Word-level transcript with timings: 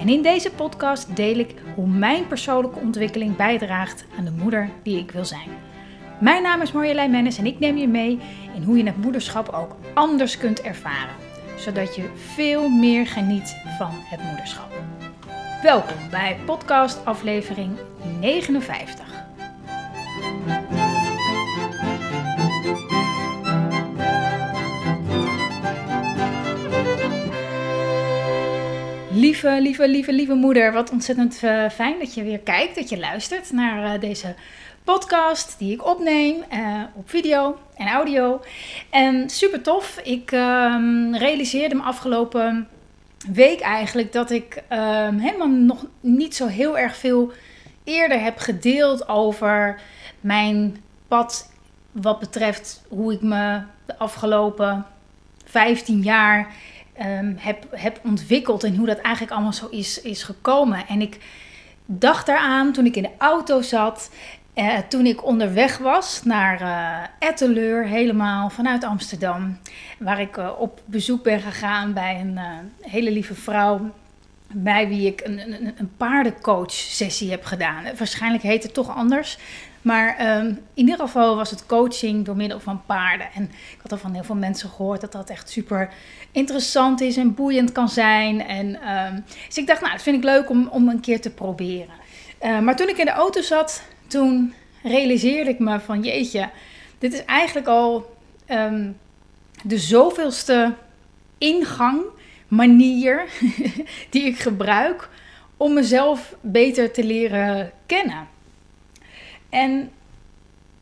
En 0.00 0.08
in 0.08 0.22
deze 0.22 0.50
podcast 0.50 1.16
deel 1.16 1.38
ik 1.38 1.54
hoe 1.74 1.86
mijn 1.86 2.26
persoonlijke 2.26 2.78
ontwikkeling 2.78 3.36
bijdraagt 3.36 4.04
aan 4.18 4.24
de 4.24 4.30
moeder 4.30 4.70
die 4.82 4.98
ik 4.98 5.10
wil 5.10 5.24
zijn. 5.24 5.48
Mijn 6.20 6.42
naam 6.42 6.60
is 6.60 6.72
Marjolein 6.72 7.10
Mennis 7.10 7.38
en 7.38 7.46
ik 7.46 7.58
neem 7.58 7.76
je 7.76 7.88
mee 7.88 8.18
in 8.54 8.62
hoe 8.62 8.76
je 8.76 8.84
het 8.84 8.96
moederschap 8.96 9.48
ook 9.48 9.76
anders 9.94 10.38
kunt 10.38 10.60
ervaren. 10.60 11.14
Zodat 11.56 11.94
je 11.94 12.10
veel 12.34 12.68
meer 12.68 13.06
geniet 13.06 13.56
van 13.78 13.90
het 13.92 14.22
moederschap. 14.22 14.72
Welkom 15.62 16.10
bij 16.10 16.36
podcast 16.46 17.04
aflevering 17.04 17.70
59. 18.20 19.09
Lieve, 29.30 29.60
lieve, 29.60 29.88
lieve, 29.88 30.12
lieve 30.12 30.34
moeder, 30.34 30.72
wat 30.72 30.90
ontzettend 30.90 31.42
uh, 31.42 31.68
fijn 31.68 31.98
dat 31.98 32.14
je 32.14 32.22
weer 32.22 32.38
kijkt, 32.38 32.74
dat 32.74 32.88
je 32.88 32.98
luistert 32.98 33.52
naar 33.52 33.94
uh, 33.94 34.00
deze 34.00 34.34
podcast 34.84 35.58
die 35.58 35.72
ik 35.72 35.86
opneem 35.86 36.36
uh, 36.52 36.82
op 36.94 37.10
video 37.10 37.58
en 37.76 37.88
audio. 37.88 38.40
En 38.90 39.30
super 39.30 39.62
tof, 39.62 40.00
ik 40.04 40.32
ehm, 40.32 41.14
realiseerde 41.14 41.74
me 41.74 41.82
afgelopen 41.82 42.68
week 43.32 43.60
eigenlijk 43.60 44.12
dat 44.12 44.30
ik 44.30 44.62
ehm, 44.68 45.18
helemaal 45.18 45.48
nog 45.48 45.86
niet 46.00 46.34
zo 46.34 46.46
heel 46.46 46.78
erg 46.78 46.96
veel 46.96 47.32
eerder 47.84 48.22
heb 48.22 48.38
gedeeld 48.38 49.08
over 49.08 49.80
mijn 50.20 50.76
pad 51.08 51.52
wat 51.92 52.18
betreft 52.18 52.82
hoe 52.88 53.12
ik 53.12 53.20
me 53.20 53.60
de 53.86 53.98
afgelopen 53.98 54.86
15 55.44 56.02
jaar 56.02 56.54
um, 57.00 57.34
heb, 57.38 57.66
heb 57.70 58.00
ontwikkeld 58.04 58.64
en 58.64 58.76
hoe 58.76 58.86
dat 58.86 58.98
eigenlijk 58.98 59.34
allemaal 59.34 59.52
zo 59.52 59.66
is, 59.66 60.00
is 60.00 60.22
gekomen. 60.22 60.86
En 60.86 61.00
ik 61.00 61.18
dacht 61.86 62.26
daaraan 62.26 62.72
toen 62.72 62.86
ik 62.86 62.96
in 62.96 63.02
de 63.02 63.10
auto 63.18 63.62
zat, 63.62 64.10
uh, 64.54 64.78
toen 64.78 65.06
ik 65.06 65.24
onderweg 65.24 65.78
was 65.78 66.22
naar 66.24 66.60
uh, 66.62 67.28
Etteleur, 67.28 67.86
helemaal 67.86 68.50
vanuit 68.50 68.84
Amsterdam, 68.84 69.58
waar 69.98 70.20
ik 70.20 70.36
uh, 70.36 70.50
op 70.58 70.80
bezoek 70.84 71.22
ben 71.22 71.40
gegaan 71.40 71.92
bij 71.92 72.20
een 72.20 72.38
hele 72.80 73.12
lieve 73.12 73.34
vrouw 73.34 73.90
bij 74.52 74.88
wie 74.88 75.06
ik 75.06 75.20
een, 75.24 75.38
een, 75.38 75.74
een 75.76 75.90
paardencoach 75.96 76.72
sessie 76.72 77.30
heb 77.30 77.44
gedaan. 77.44 77.84
Waarschijnlijk 77.96 78.42
heet 78.42 78.62
het 78.62 78.74
toch 78.74 78.96
anders. 78.96 79.38
Maar 79.82 80.36
um, 80.38 80.46
in 80.46 80.60
ieder 80.74 80.98
geval 80.98 81.36
was 81.36 81.50
het 81.50 81.66
coaching 81.66 82.24
door 82.24 82.36
middel 82.36 82.60
van 82.60 82.82
paarden. 82.86 83.28
En 83.34 83.42
ik 83.42 83.78
had 83.82 83.92
al 83.92 83.98
van 83.98 84.14
heel 84.14 84.24
veel 84.24 84.34
mensen 84.34 84.68
gehoord 84.68 85.00
dat 85.00 85.12
dat 85.12 85.30
echt 85.30 85.50
super 85.50 85.88
interessant 86.32 87.00
is 87.00 87.16
en 87.16 87.34
boeiend 87.34 87.72
kan 87.72 87.88
zijn. 87.88 88.46
En, 88.46 88.66
um, 88.66 89.24
dus 89.46 89.58
ik 89.58 89.66
dacht, 89.66 89.80
nou, 89.80 89.92
dat 89.92 90.02
vind 90.02 90.16
ik 90.16 90.24
leuk 90.24 90.50
om, 90.50 90.68
om 90.68 90.88
een 90.88 91.00
keer 91.00 91.20
te 91.20 91.30
proberen. 91.30 91.94
Uh, 92.42 92.60
maar 92.60 92.76
toen 92.76 92.88
ik 92.88 92.98
in 92.98 93.04
de 93.04 93.10
auto 93.10 93.40
zat, 93.40 93.82
toen 94.06 94.54
realiseerde 94.82 95.50
ik 95.50 95.58
me 95.58 95.80
van 95.80 96.02
jeetje, 96.02 96.50
dit 96.98 97.12
is 97.12 97.24
eigenlijk 97.24 97.66
al 97.66 98.16
um, 98.48 98.96
de 99.62 99.78
zoveelste 99.78 100.74
ingang, 101.38 102.00
manier 102.48 103.24
die 104.10 104.22
ik 104.22 104.38
gebruik 104.38 105.08
om 105.56 105.74
mezelf 105.74 106.34
beter 106.40 106.92
te 106.92 107.04
leren 107.04 107.72
kennen. 107.86 108.28
En 109.50 109.90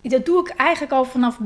dat 0.03 0.27
doe 0.27 0.41
ik 0.41 0.49
eigenlijk 0.57 0.93
al 0.93 1.05
vanaf 1.05 1.39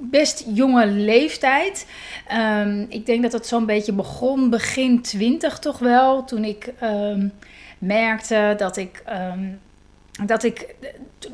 best 0.00 0.44
jonge 0.46 0.86
leeftijd. 0.86 1.86
Um, 2.32 2.86
ik 2.88 3.06
denk 3.06 3.22
dat 3.22 3.32
het 3.32 3.46
zo'n 3.46 3.66
beetje 3.66 3.92
begon, 3.92 4.50
begin 4.50 5.02
twintig 5.02 5.58
toch 5.58 5.78
wel. 5.78 6.24
Toen 6.24 6.44
ik 6.44 6.72
um, 6.82 7.32
merkte 7.78 8.54
dat 8.56 8.76
ik. 8.76 9.02
Um, 9.08 9.60
dat 10.26 10.42
ik, 10.42 10.74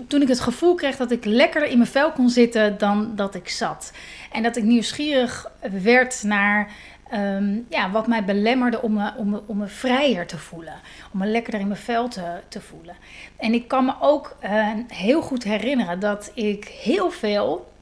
toen 0.06 0.22
ik 0.22 0.28
het 0.28 0.40
gevoel 0.40 0.74
kreeg 0.74 0.96
dat 0.96 1.10
ik 1.10 1.24
lekkerder 1.24 1.70
in 1.70 1.78
mijn 1.78 1.90
vel 1.90 2.12
kon 2.12 2.28
zitten 2.30 2.78
dan 2.78 3.12
dat 3.16 3.34
ik 3.34 3.48
zat. 3.48 3.92
En 4.32 4.42
dat 4.42 4.56
ik 4.56 4.64
nieuwsgierig 4.64 5.50
werd 5.82 6.22
naar 6.22 6.70
Um, 7.14 7.66
ja, 7.68 7.90
wat 7.90 8.06
mij 8.06 8.24
belemmerde 8.24 8.82
om 8.82 8.92
me, 8.92 9.12
om, 9.16 9.28
me, 9.28 9.42
om 9.46 9.56
me 9.56 9.66
vrijer 9.66 10.26
te 10.26 10.38
voelen. 10.38 10.74
Om 11.12 11.18
me 11.18 11.26
lekkerder 11.26 11.60
in 11.60 11.68
mijn 11.68 11.80
vel 11.80 12.08
te, 12.08 12.40
te 12.48 12.60
voelen. 12.60 12.96
En 13.36 13.52
ik 13.52 13.68
kan 13.68 13.84
me 13.84 13.92
ook 14.00 14.36
uh, 14.44 14.68
heel 14.88 15.22
goed 15.22 15.44
herinneren 15.44 16.00
dat 16.00 16.30
ik 16.34 16.64
heel 16.64 17.10
veel 17.10 17.72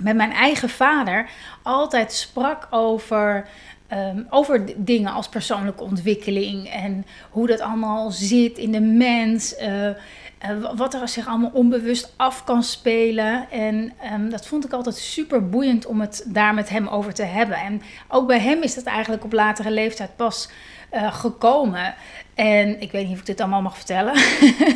met 0.00 0.16
mijn 0.16 0.32
eigen 0.32 0.68
vader 0.68 1.30
altijd 1.62 2.12
sprak 2.12 2.66
over. 2.70 3.48
Um, 3.92 4.26
over 4.30 4.84
dingen 4.84 5.12
als 5.12 5.28
persoonlijke 5.28 5.82
ontwikkeling 5.82 6.68
en 6.68 7.06
hoe 7.30 7.46
dat 7.46 7.60
allemaal 7.60 8.10
zit 8.10 8.58
in 8.58 8.72
de 8.72 8.80
mens. 8.80 9.60
Uh, 9.62 9.88
uh, 10.44 10.76
wat 10.76 10.94
er 10.94 11.08
zich 11.08 11.26
allemaal 11.26 11.50
onbewust 11.52 12.12
af 12.16 12.44
kan 12.44 12.62
spelen. 12.62 13.50
En 13.50 13.92
um, 14.12 14.30
dat 14.30 14.46
vond 14.46 14.64
ik 14.64 14.72
altijd 14.72 14.96
super 14.96 15.48
boeiend 15.48 15.86
om 15.86 16.00
het 16.00 16.24
daar 16.26 16.54
met 16.54 16.68
hem 16.68 16.86
over 16.88 17.14
te 17.14 17.22
hebben. 17.22 17.56
En 17.56 17.82
ook 18.08 18.26
bij 18.26 18.40
hem 18.40 18.62
is 18.62 18.74
dat 18.74 18.84
eigenlijk 18.84 19.24
op 19.24 19.32
latere 19.32 19.70
leeftijd 19.70 20.16
pas 20.16 20.48
uh, 20.94 21.14
gekomen. 21.14 21.94
En 22.34 22.80
ik 22.80 22.92
weet 22.92 23.04
niet 23.04 23.12
of 23.12 23.20
ik 23.20 23.26
dit 23.26 23.40
allemaal 23.40 23.62
mag 23.62 23.76
vertellen. 23.76 24.14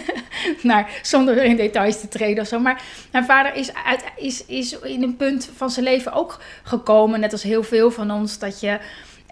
maar 0.62 1.00
zonder 1.02 1.44
in 1.44 1.56
details 1.56 2.00
te 2.00 2.08
treden 2.08 2.42
of 2.42 2.48
zo. 2.48 2.58
Maar 2.58 2.82
mijn 3.12 3.24
vader 3.24 3.54
is, 3.54 3.72
is, 4.16 4.46
is 4.46 4.78
in 4.78 5.02
een 5.02 5.16
punt 5.16 5.50
van 5.56 5.70
zijn 5.70 5.84
leven 5.84 6.12
ook 6.12 6.40
gekomen. 6.62 7.20
Net 7.20 7.32
als 7.32 7.42
heel 7.42 7.62
veel 7.62 7.90
van 7.90 8.10
ons. 8.10 8.38
Dat 8.38 8.60
je 8.60 8.78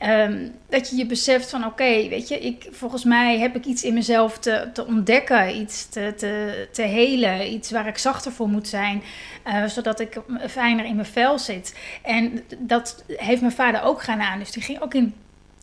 Um, 0.02 0.54
dat 0.68 0.90
je 0.90 0.96
je 0.96 1.06
beseft 1.06 1.50
van 1.50 1.64
oké, 1.64 2.08
weet 2.08 2.28
je, 2.28 2.38
ik, 2.38 2.68
volgens 2.70 3.04
mij 3.04 3.38
heb 3.38 3.56
ik 3.56 3.64
iets 3.64 3.82
in 3.82 3.94
mezelf 3.94 4.38
te, 4.38 4.70
te 4.72 4.86
ontdekken, 4.86 5.56
iets 5.56 5.88
te, 5.88 6.14
te, 6.16 6.68
te 6.72 6.82
helen, 6.82 7.52
iets 7.52 7.70
waar 7.70 7.86
ik 7.86 7.98
zachter 7.98 8.32
voor 8.32 8.48
moet 8.48 8.68
zijn, 8.68 9.02
uh, 9.46 9.64
zodat 9.64 10.00
ik 10.00 10.20
fijner 10.48 10.84
in 10.84 10.94
mijn 10.94 11.06
vel 11.06 11.38
zit. 11.38 11.74
En 12.02 12.42
dat 12.58 13.04
heeft 13.06 13.40
mijn 13.40 13.52
vader 13.52 13.82
ook 13.82 14.02
gedaan. 14.02 14.38
Dus 14.38 14.50
die 14.50 14.62
ging 14.62 14.80
ook 14.80 14.94
in 14.94 15.14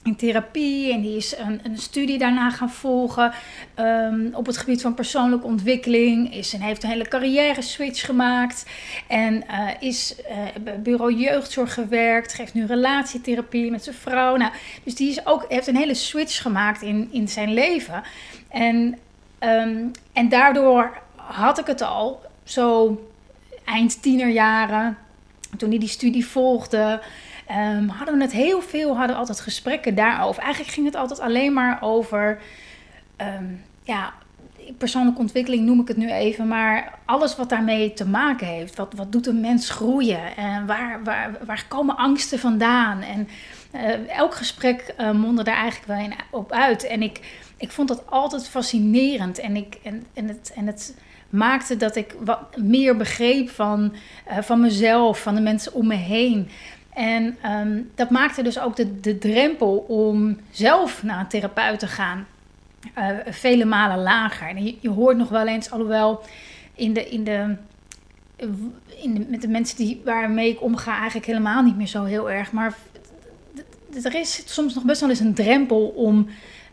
in 0.06 0.16
therapie 0.16 0.94
en 0.94 1.02
die 1.02 1.18
is 1.18 1.38
een, 1.38 1.60
een 1.64 1.78
studie 1.78 2.18
daarna 2.18 2.50
gaan 2.50 2.70
volgen 2.70 3.34
um, 3.80 4.30
op 4.34 4.46
het 4.46 4.58
gebied 4.58 4.82
van 4.82 4.94
persoonlijke 4.94 5.46
ontwikkeling. 5.46 6.34
Is 6.36 6.54
en 6.54 6.62
heeft 6.62 6.84
een 6.84 6.90
hele 6.90 7.08
carrière 7.08 7.62
switch 7.62 8.06
gemaakt 8.06 8.66
en 9.08 9.44
uh, 9.50 9.70
is 9.80 10.16
uh, 10.30 10.74
bureau 10.84 11.14
jeugdzorg 11.14 11.74
gewerkt, 11.74 12.34
geeft 12.34 12.54
nu 12.54 12.66
relatietherapie 12.66 13.72
met 13.72 13.84
zijn 13.84 13.96
vrouw. 13.96 14.36
Nou, 14.36 14.52
dus 14.84 14.96
die 14.96 15.10
is 15.10 15.26
ook, 15.26 15.46
heeft 15.50 15.68
een 15.68 15.78
hele 15.78 15.94
switch 15.94 16.42
gemaakt 16.42 16.82
in, 16.82 17.10
in 17.12 17.28
zijn 17.28 17.54
leven. 17.54 18.04
En, 18.50 18.98
um, 19.40 19.92
en 20.14 20.30
daardoor 20.30 20.98
had 21.16 21.60
ik 21.60 21.66
het 21.66 21.82
al 21.82 22.22
zo 22.44 23.00
eind 23.64 24.02
tienerjaren, 24.02 24.98
toen 25.58 25.70
hij 25.70 25.80
die 25.80 25.90
studie 25.90 26.26
volgde. 26.26 27.02
Um, 27.52 27.88
hadden 27.88 28.18
we 28.18 28.22
het 28.22 28.32
heel 28.32 28.62
veel, 28.62 28.90
hadden 28.90 29.16
we 29.16 29.20
altijd 29.20 29.40
gesprekken 29.40 29.96
daarover. 29.96 30.42
Eigenlijk 30.42 30.74
ging 30.74 30.86
het 30.86 30.96
altijd 30.96 31.20
alleen 31.20 31.54
maar 31.54 31.78
over, 31.82 32.42
um, 33.18 33.62
ja, 33.84 34.14
persoonlijke 34.78 35.20
ontwikkeling 35.20 35.66
noem 35.66 35.80
ik 35.80 35.88
het 35.88 35.98
nu 35.98 36.12
even, 36.12 36.48
maar 36.48 36.94
alles 37.06 37.36
wat 37.36 37.50
daarmee 37.50 37.94
te 37.94 38.08
maken 38.08 38.48
heeft. 38.48 38.76
Wat, 38.76 38.94
wat 38.94 39.12
doet 39.12 39.28
een 39.28 39.42
mens 39.42 39.70
groeien? 39.70 40.36
En 40.38 40.66
waar, 40.66 41.04
waar, 41.04 41.32
waar 41.46 41.66
komen 41.68 41.98
angsten 41.98 42.40
vandaan? 42.40 43.02
En 43.02 43.28
uh, 43.76 44.18
elk 44.18 44.36
gesprek 44.36 44.94
uh, 44.98 45.12
mondde 45.12 45.44
daar 45.44 45.58
eigenlijk 45.58 45.88
wel 45.88 46.00
in, 46.00 46.14
op 46.32 46.52
uit. 46.52 46.84
En 46.84 47.02
ik, 47.02 47.20
ik 47.58 47.72
vond 47.72 47.88
dat 47.88 48.04
altijd 48.10 48.48
fascinerend. 48.48 49.40
En, 49.40 49.56
ik, 49.56 49.78
en, 49.84 50.06
en, 50.14 50.28
het, 50.28 50.54
en 50.56 50.68
het 50.68 50.98
maakte 51.30 51.78
dat 51.78 51.96
ik 51.96 52.16
wat 52.20 52.58
meer 52.58 52.98
begreep 52.98 53.50
van, 53.50 53.94
uh, 54.30 54.38
van 54.42 54.62
mezelf, 54.62 55.22
van 55.22 55.36
de 55.36 55.42
mensen 55.42 55.74
om 55.74 55.88
me 55.88 55.96
heen. 55.96 56.50
En 56.96 57.38
um, 57.46 57.92
dat 57.96 58.10
maakte 58.10 58.44
dus 58.44 58.60
ook 58.60 58.76
de, 58.76 59.00
de 59.00 59.18
drempel 59.18 59.78
om 59.78 60.38
zelf 60.52 61.04
naar 61.04 61.20
een 61.20 61.28
therapeut 61.28 61.80
te 61.80 61.88
gaan 61.88 62.26
uh, 62.98 63.10
vele 63.26 63.66
malen 63.66 64.04
lager. 64.04 64.48
En 64.48 64.76
je, 64.80 64.90
hoort 64.90 65.18
nog 65.18 65.30
wel 65.30 65.48
eens, 65.48 65.72
alhoewel 65.72 66.24
in 66.74 66.94
de, 66.94 67.10
in 67.10 67.24
de, 67.24 67.56
in 69.02 69.14
de, 69.14 69.26
met 69.30 69.42
de 69.42 69.48
mensen 69.48 69.78
die, 69.78 70.02
waarmee 70.06 70.50
ik 70.50 70.62
omga 70.62 70.96
eigenlijk 70.96 71.26
helemaal 71.26 71.64
niet 71.64 71.78
meer 71.78 71.88
zo 71.88 72.04
heel 72.04 72.32
erg. 72.32 72.52
Maar 72.52 72.76
er 74.04 74.16
is 74.16 74.42
soms 74.46 74.74
nog 74.74 74.84
best 74.84 75.02
wel 75.02 75.10
eens 75.10 75.20
een 75.20 75.34
drempel 75.34 75.88
om 75.88 76.28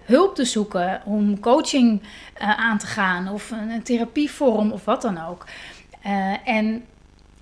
hulp 0.04 0.34
te 0.34 0.44
zoeken, 0.44 1.02
om 1.04 1.40
coaching 1.40 2.02
uh, 2.02 2.58
aan 2.58 2.78
te 2.78 2.86
gaan 2.86 3.28
of 3.28 3.50
een, 3.50 3.70
een, 3.70 3.82
therapievorm 3.82 4.70
of 4.70 4.84
wat 4.84 5.02
dan 5.02 5.24
ook. 5.24 5.46
Uh, 6.06 6.48
en 6.48 6.84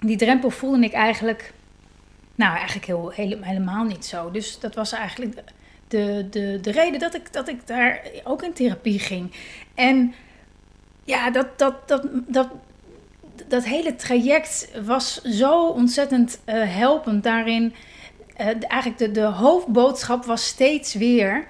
die 0.01 0.17
drempel 0.17 0.51
voelde 0.51 0.85
ik 0.85 0.93
eigenlijk, 0.93 1.53
nou 2.41 2.57
eigenlijk 2.57 2.87
heel, 2.87 3.11
helemaal 3.41 3.85
niet 3.85 4.05
zo. 4.05 4.31
Dus 4.31 4.59
dat 4.59 4.75
was 4.75 4.93
eigenlijk 4.93 5.43
de, 5.89 6.27
de, 6.31 6.59
de 6.61 6.71
reden 6.71 7.01
dat 7.01 7.15
ik, 7.15 7.33
dat 7.33 7.49
ik 7.49 7.67
daar 7.67 8.01
ook 8.25 8.43
in 8.43 8.53
therapie 8.53 8.99
ging. 8.99 9.33
En 9.75 10.15
ja, 11.05 11.31
dat, 11.31 11.59
dat, 11.59 11.89
dat, 11.89 12.07
dat, 12.27 12.49
dat 13.49 13.65
hele 13.65 13.95
traject 13.97 14.71
was 14.85 15.23
zo 15.23 15.67
ontzettend 15.69 16.41
uh, 16.47 16.55
helpend 16.75 17.23
daarin. 17.23 17.75
Uh, 18.41 18.47
eigenlijk 18.47 18.99
de, 18.99 19.11
de 19.11 19.21
hoofdboodschap 19.21 20.25
was 20.25 20.47
steeds 20.47 20.95
weer, 20.95 21.47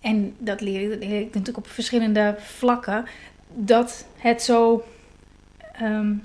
en 0.00 0.34
dat 0.38 0.60
leer, 0.60 0.92
ik 1.02 1.34
natuurlijk 1.34 1.56
op 1.56 1.68
verschillende 1.68 2.36
vlakken, 2.38 3.04
dat 3.54 4.06
het 4.16 4.42
zo, 4.42 4.84
um, 5.82 6.22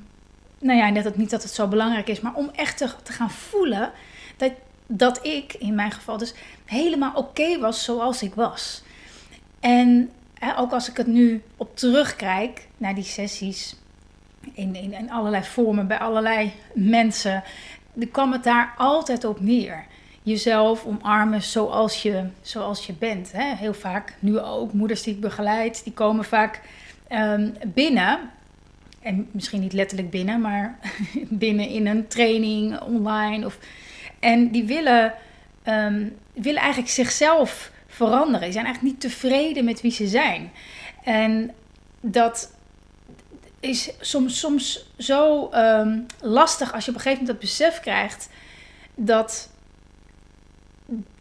nou 0.59 0.77
ja, 0.77 0.89
net 0.89 1.03
dat 1.03 1.17
niet 1.17 1.29
dat 1.29 1.43
het 1.43 1.51
zo 1.51 1.67
belangrijk 1.67 2.07
is, 2.07 2.19
maar 2.21 2.35
om 2.35 2.49
echt 2.55 2.77
te 2.77 3.11
gaan 3.11 3.31
voelen 3.31 3.91
dat, 4.39 4.51
dat 4.87 5.25
ik, 5.25 5.53
in 5.53 5.75
mijn 5.75 5.91
geval 5.91 6.17
dus, 6.17 6.33
helemaal 6.65 7.13
oké 7.15 7.59
was 7.59 7.83
zoals 7.83 8.23
ik 8.23 8.33
was. 8.33 8.83
En 9.59 10.09
hè, 10.33 10.57
ook 10.57 10.71
als 10.71 10.89
ik 10.89 10.97
het 10.97 11.07
nu 11.07 11.41
op 11.57 11.77
terugkijk 11.77 12.67
naar 12.77 12.95
die 12.95 13.03
sessies, 13.03 13.75
in, 14.53 14.75
in, 14.75 15.11
allerlei 15.11 15.43
vormen, 15.43 15.87
bij 15.87 15.99
allerlei 15.99 16.51
mensen, 16.73 17.43
dan 17.93 18.11
kwam 18.11 18.31
het 18.31 18.43
daar 18.43 18.73
altijd 18.77 19.23
op 19.23 19.39
neer. 19.39 19.85
Jezelf 20.23 20.85
omarmen 20.85 21.41
zoals 21.41 22.01
je, 22.01 22.23
zoals 22.41 22.85
je 22.85 22.93
bent. 22.93 23.31
Hè? 23.31 23.55
Heel 23.55 23.73
vaak, 23.73 24.15
nu 24.19 24.39
ook, 24.39 24.73
moeders 24.73 25.03
die 25.03 25.13
ik 25.13 25.21
begeleid, 25.21 25.83
die 25.83 25.93
komen 25.93 26.25
vaak 26.25 26.61
um, 27.11 27.53
binnen. 27.67 28.19
En 29.01 29.27
misschien 29.31 29.61
niet 29.61 29.73
letterlijk 29.73 30.09
binnen, 30.09 30.41
maar 30.41 30.79
binnen 31.29 31.67
in 31.67 31.87
een 31.87 32.07
training 32.07 32.81
online. 32.81 33.45
Of, 33.45 33.57
en 34.19 34.51
die 34.51 34.63
willen, 34.63 35.13
um, 35.67 36.17
willen 36.33 36.61
eigenlijk 36.61 36.91
zichzelf 36.91 37.71
veranderen. 37.87 38.41
Die 38.41 38.51
zijn 38.51 38.65
eigenlijk 38.65 38.93
niet 38.93 39.11
tevreden 39.11 39.65
met 39.65 39.81
wie 39.81 39.91
ze 39.91 40.07
zijn. 40.07 40.51
En 41.03 41.51
dat 42.01 42.51
is 43.59 43.91
soms, 43.99 44.39
soms 44.39 44.91
zo 44.97 45.49
um, 45.53 46.05
lastig 46.21 46.73
als 46.73 46.85
je 46.85 46.91
op 46.91 46.97
een 46.97 47.03
gegeven 47.03 47.25
moment 47.25 47.41
dat 47.41 47.49
besef 47.49 47.79
krijgt 47.79 48.29
dat, 48.95 49.49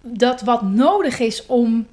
dat 0.00 0.41
wat 0.41 0.62
nodig 0.62 1.19
is 1.19 1.47
om 1.47 1.87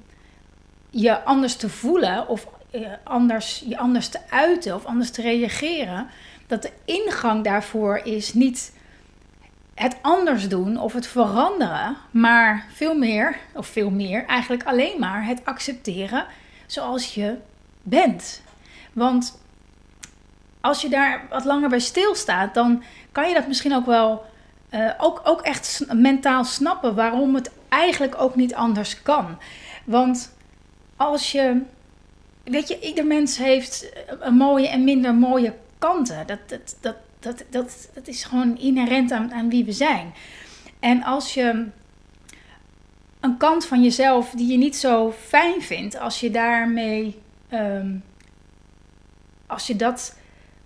je 0.90 1.22
anders 1.22 1.56
te 1.56 1.68
voelen 1.68 2.28
of 2.28 2.46
uh, 2.72 2.88
anders, 3.04 3.64
je 3.68 3.78
anders 3.78 4.08
te 4.08 4.18
uiten 4.30 4.74
of 4.74 4.84
anders 4.84 5.10
te 5.10 5.22
reageren, 5.22 6.06
dat 6.46 6.62
de 6.62 6.72
ingang 6.84 7.44
daarvoor 7.44 7.96
is 7.96 8.34
niet 8.34 8.72
het 9.76 9.96
anders 10.02 10.48
doen 10.48 10.78
of 10.78 10.92
het 10.92 11.06
veranderen, 11.06 11.96
maar 12.10 12.66
veel 12.72 12.94
meer, 12.94 13.36
of 13.54 13.66
veel 13.66 13.90
meer, 13.90 14.24
eigenlijk 14.26 14.64
alleen 14.64 14.98
maar 14.98 15.26
het 15.26 15.44
accepteren 15.44 16.26
zoals 16.66 17.14
je 17.14 17.36
bent. 17.82 18.42
Want 18.92 19.38
als 20.60 20.80
je 20.80 20.88
daar 20.88 21.26
wat 21.30 21.44
langer 21.44 21.68
bij 21.68 21.78
stilstaat, 21.78 22.54
dan 22.54 22.82
kan 23.12 23.28
je 23.28 23.34
dat 23.34 23.46
misschien 23.46 23.74
ook 23.74 23.86
wel 23.86 24.24
uh, 24.70 24.90
ook, 24.98 25.20
ook 25.24 25.40
echt 25.40 25.84
mentaal 25.92 26.44
snappen 26.44 26.94
waarom 26.94 27.34
het 27.34 27.50
eigenlijk 27.68 28.20
ook 28.20 28.34
niet 28.34 28.54
anders 28.54 29.02
kan. 29.02 29.38
Want 29.84 30.34
als 30.96 31.32
je, 31.32 31.60
weet 32.44 32.68
je, 32.68 32.80
ieder 32.80 33.06
mens 33.06 33.38
heeft 33.38 33.92
een 34.20 34.34
mooie 34.34 34.68
en 34.68 34.84
minder 34.84 35.14
mooie 35.14 35.54
kanten. 35.78 36.26
Dat, 36.26 36.38
dat, 36.46 36.76
dat, 36.80 36.96
dat, 37.18 37.44
dat, 37.50 37.90
dat 37.94 38.08
is 38.08 38.24
gewoon 38.24 38.58
inherent 38.58 39.12
aan, 39.12 39.32
aan 39.32 39.48
wie 39.48 39.64
we 39.64 39.72
zijn. 39.72 40.12
En 40.80 41.02
als 41.02 41.34
je 41.34 41.66
een 43.20 43.36
kant 43.36 43.66
van 43.66 43.82
jezelf 43.82 44.30
die 44.30 44.50
je 44.50 44.58
niet 44.58 44.76
zo 44.76 45.12
fijn 45.12 45.62
vindt, 45.62 45.98
als 45.98 46.20
je 46.20 46.30
daarmee, 46.30 47.18
um, 47.52 48.02
als 49.46 49.66
je 49.66 49.76
dat 49.76 50.18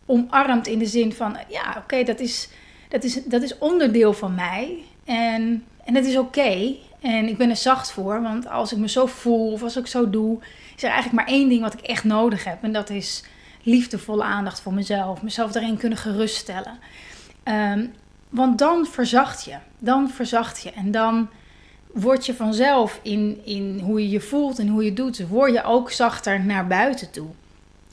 omarmt 0.06 0.66
in 0.66 0.78
de 0.78 0.86
zin 0.86 1.12
van, 1.12 1.36
ja, 1.48 1.74
oké, 1.78 2.02
dat, 2.02 2.20
is, 2.20 2.48
dat, 2.88 3.04
is, 3.04 3.24
dat 3.24 3.42
is 3.42 3.58
onderdeel 3.58 4.12
van 4.12 4.34
mij 4.34 4.78
en, 5.04 5.64
en 5.84 5.94
dat 5.94 6.04
is 6.04 6.16
oké. 6.16 6.74
En 7.00 7.28
ik 7.28 7.36
ben 7.36 7.50
er 7.50 7.56
zacht 7.56 7.90
voor, 7.90 8.22
want 8.22 8.48
als 8.48 8.72
ik 8.72 8.78
me 8.78 8.88
zo 8.88 9.06
voel 9.06 9.52
of 9.52 9.62
als 9.62 9.76
ik 9.76 9.86
zo 9.86 10.10
doe, 10.10 10.38
is 10.76 10.82
er 10.82 10.90
eigenlijk 10.90 11.12
maar 11.12 11.34
één 11.34 11.48
ding 11.48 11.60
wat 11.62 11.72
ik 11.72 11.80
echt 11.80 12.04
nodig 12.04 12.44
heb. 12.44 12.62
En 12.62 12.72
dat 12.72 12.90
is 12.90 13.24
liefdevolle 13.62 14.22
aandacht 14.22 14.60
voor 14.60 14.74
mezelf, 14.74 15.22
mezelf 15.22 15.52
daarin 15.52 15.76
kunnen 15.76 15.98
geruststellen. 15.98 16.78
Um, 17.44 17.92
want 18.28 18.58
dan 18.58 18.86
verzacht 18.86 19.44
je, 19.44 19.56
dan 19.78 20.10
verzacht 20.10 20.62
je 20.62 20.72
en 20.72 20.90
dan 20.90 21.28
word 21.92 22.26
je 22.26 22.34
vanzelf 22.34 23.00
in, 23.02 23.40
in 23.44 23.80
hoe 23.80 24.00
je 24.00 24.10
je 24.10 24.20
voelt 24.20 24.58
en 24.58 24.68
hoe 24.68 24.84
je 24.84 24.92
doet, 24.92 25.28
word 25.28 25.52
je 25.52 25.62
ook 25.62 25.90
zachter 25.90 26.44
naar 26.44 26.66
buiten 26.66 27.10
toe. 27.10 27.28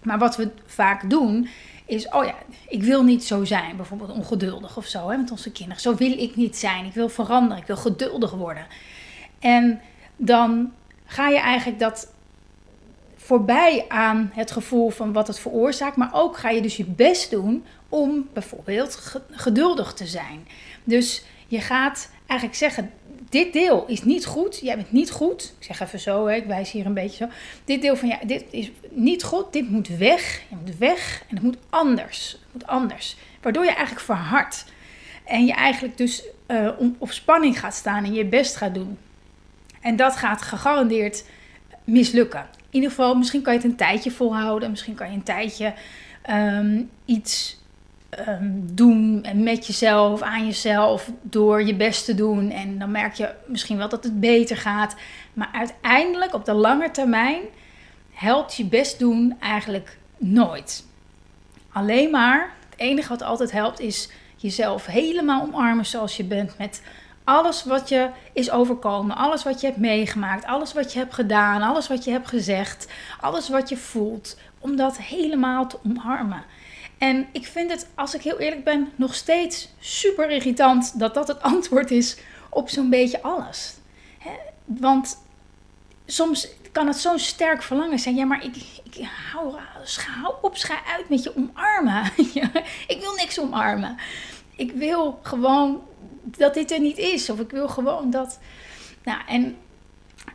Maar 0.03 0.19
wat 0.19 0.35
we 0.35 0.49
vaak 0.65 1.09
doen, 1.09 1.47
is, 1.85 2.09
oh 2.09 2.25
ja, 2.25 2.35
ik 2.67 2.83
wil 2.83 3.03
niet 3.03 3.23
zo 3.23 3.45
zijn, 3.45 3.75
bijvoorbeeld 3.75 4.11
ongeduldig 4.11 4.77
of 4.77 4.85
zo 4.85 5.09
hè, 5.09 5.17
met 5.17 5.31
onze 5.31 5.51
kinderen. 5.51 5.81
Zo 5.81 5.95
wil 5.95 6.11
ik 6.11 6.35
niet 6.35 6.57
zijn, 6.57 6.85
ik 6.85 6.93
wil 6.93 7.09
veranderen, 7.09 7.57
ik 7.57 7.67
wil 7.67 7.77
geduldig 7.77 8.31
worden. 8.31 8.65
En 9.39 9.81
dan 10.15 10.71
ga 11.05 11.27
je 11.27 11.39
eigenlijk 11.39 11.79
dat 11.79 12.13
voorbij 13.27 13.85
aan 13.87 14.31
het 14.33 14.51
gevoel 14.51 14.89
van 14.89 15.13
wat 15.13 15.27
het 15.27 15.39
veroorzaakt, 15.39 15.95
maar 15.95 16.09
ook 16.13 16.37
ga 16.37 16.49
je 16.49 16.61
dus 16.61 16.77
je 16.77 16.85
best 16.85 17.31
doen 17.31 17.65
om 17.89 18.27
bijvoorbeeld 18.33 19.21
geduldig 19.31 19.93
te 19.93 20.05
zijn. 20.05 20.47
Dus 20.83 21.23
je 21.47 21.61
gaat 21.61 22.09
eigenlijk 22.27 22.59
zeggen: 22.59 22.91
dit 23.29 23.53
deel 23.53 23.85
is 23.87 24.03
niet 24.03 24.25
goed, 24.25 24.59
jij 24.59 24.75
bent 24.75 24.91
niet 24.91 25.11
goed. 25.11 25.53
Ik 25.59 25.65
zeg 25.65 25.79
even 25.79 25.99
zo, 25.99 26.27
hè, 26.27 26.35
ik 26.35 26.45
wijs 26.45 26.71
hier 26.71 26.85
een 26.85 26.93
beetje 26.93 27.25
zo. 27.25 27.31
Dit 27.65 27.81
deel 27.81 27.95
van 27.95 28.07
ja, 28.07 28.19
dit 28.25 28.45
is 28.49 28.71
niet 28.89 29.23
goed, 29.23 29.53
dit 29.53 29.69
moet 29.69 29.87
weg. 29.87 30.41
Je 30.49 30.55
moet 30.55 30.77
weg 30.77 31.23
en 31.29 31.35
het 31.35 31.43
moet 31.43 31.57
anders. 31.69 32.31
Het 32.31 32.53
moet 32.53 32.67
anders. 32.67 33.17
Waardoor 33.41 33.63
je 33.63 33.71
eigenlijk 33.71 34.05
verhardt. 34.05 34.65
En 35.23 35.45
je 35.45 35.53
eigenlijk 35.53 35.97
dus 35.97 36.23
uh, 36.47 36.69
op 36.97 37.11
spanning 37.11 37.59
gaat 37.59 37.75
staan 37.75 38.03
en 38.03 38.13
je 38.13 38.25
best 38.25 38.55
gaat 38.55 38.73
doen. 38.73 38.97
En 39.81 39.95
dat 39.95 40.15
gaat 40.15 40.41
gegarandeerd 40.41 41.23
mislukken. 41.83 42.56
In 42.69 42.73
ieder 42.73 42.89
geval, 42.89 43.15
misschien 43.15 43.41
kan 43.41 43.53
je 43.53 43.59
het 43.59 43.69
een 43.69 43.75
tijdje 43.75 44.11
volhouden. 44.11 44.69
Misschien 44.69 44.95
kan 44.95 45.09
je 45.09 45.15
een 45.15 45.23
tijdje 45.23 45.73
um, 46.29 46.89
iets 47.05 47.57
um, 48.27 48.75
doen 48.75 49.25
met 49.33 49.67
jezelf, 49.67 50.21
aan 50.21 50.45
jezelf, 50.45 51.11
door 51.21 51.63
je 51.63 51.75
best 51.75 52.05
te 52.05 52.15
doen. 52.15 52.51
En 52.51 52.79
dan 52.79 52.91
merk 52.91 53.13
je 53.13 53.33
misschien 53.47 53.77
wel 53.77 53.89
dat 53.89 54.03
het 54.03 54.19
beter 54.19 54.57
gaat. 54.57 54.95
Maar 55.33 55.49
uiteindelijk, 55.53 56.33
op 56.33 56.45
de 56.45 56.53
lange 56.53 56.91
termijn, 56.91 57.41
helpt 58.11 58.55
je 58.55 58.65
best 58.65 58.99
doen 58.99 59.35
eigenlijk 59.39 59.97
nooit. 60.17 60.85
Alleen 61.71 62.11
maar, 62.11 62.53
het 62.69 62.79
enige 62.79 63.09
wat 63.09 63.21
altijd 63.21 63.51
helpt, 63.51 63.79
is 63.79 64.09
jezelf 64.35 64.85
helemaal 64.85 65.41
omarmen 65.41 65.85
zoals 65.85 66.17
je 66.17 66.23
bent. 66.23 66.57
Met 66.57 66.81
alles 67.27 67.63
wat 67.63 67.89
je 67.89 68.09
is 68.33 68.51
overkomen, 68.51 69.15
alles 69.15 69.43
wat 69.43 69.61
je 69.61 69.67
hebt 69.67 69.79
meegemaakt, 69.79 70.45
alles 70.45 70.73
wat 70.73 70.93
je 70.93 70.99
hebt 70.99 71.13
gedaan, 71.13 71.61
alles 71.61 71.87
wat 71.87 72.03
je 72.03 72.11
hebt 72.11 72.27
gezegd, 72.27 72.87
alles 73.19 73.49
wat 73.49 73.69
je 73.69 73.77
voelt. 73.77 74.37
Om 74.59 74.75
dat 74.75 74.97
helemaal 74.97 75.67
te 75.67 75.77
omarmen. 75.85 76.43
En 76.97 77.27
ik 77.31 77.45
vind 77.45 77.71
het, 77.71 77.87
als 77.95 78.15
ik 78.15 78.21
heel 78.21 78.39
eerlijk 78.39 78.63
ben, 78.63 78.91
nog 78.95 79.13
steeds 79.15 79.69
super 79.79 80.29
irritant 80.29 80.99
dat 80.99 81.13
dat 81.13 81.27
het 81.27 81.41
antwoord 81.53 81.91
is 81.91 82.17
op 82.49 82.69
zo'n 82.69 82.89
beetje 82.89 83.21
alles. 83.21 83.75
want 84.65 85.17
soms 86.05 86.47
kan 86.71 86.87
het 86.87 86.97
zo'n 86.97 87.19
sterk 87.19 87.63
verlangen 87.63 87.99
zijn. 87.99 88.15
Ja, 88.15 88.25
maar 88.25 88.43
ik, 88.43 88.55
ik 88.83 89.07
hou, 89.31 89.55
hou 90.21 90.33
op, 90.41 90.57
scha 90.57 90.75
uit 90.95 91.09
met 91.09 91.23
je 91.23 91.35
omarmen. 91.35 92.11
ik 92.93 92.97
wil 92.99 93.13
niks 93.13 93.39
omarmen. 93.39 93.97
Ik 94.55 94.71
wil 94.71 95.19
gewoon 95.21 95.81
dat 96.37 96.53
dit 96.53 96.71
er 96.71 96.79
niet 96.79 96.97
is. 96.97 97.29
Of 97.29 97.39
ik 97.39 97.51
wil 97.51 97.67
gewoon 97.67 98.09
dat. 98.09 98.39
Nou, 99.03 99.19
en 99.27 99.55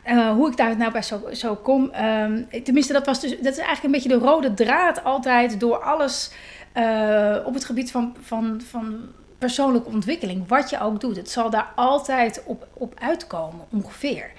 uh, 0.07 0.31
hoe 0.31 0.49
ik 0.49 0.57
daar 0.57 0.77
nou 0.77 0.91
bij 0.91 1.01
zo, 1.01 1.21
zo 1.31 1.55
kom. 1.55 1.83
Um, 1.83 2.47
tenminste, 2.63 2.93
dat, 2.93 3.05
was 3.05 3.19
dus, 3.19 3.29
dat 3.29 3.53
is 3.53 3.57
eigenlijk 3.57 3.83
een 3.83 3.91
beetje 3.91 4.19
de 4.19 4.25
rode 4.25 4.53
draad 4.53 5.03
altijd 5.03 5.59
door 5.59 5.83
alles 5.83 6.31
uh, 6.77 7.37
op 7.45 7.53
het 7.53 7.65
gebied 7.65 7.91
van, 7.91 8.15
van, 8.21 8.61
van 8.69 8.99
persoonlijke 9.37 9.89
ontwikkeling. 9.89 10.47
Wat 10.47 10.69
je 10.69 10.79
ook 10.79 10.99
doet. 10.99 11.15
Het 11.15 11.29
zal 11.29 11.49
daar 11.49 11.71
altijd 11.75 12.43
op, 12.45 12.67
op 12.73 12.93
uitkomen, 12.99 13.65
ongeveer. 13.71 14.31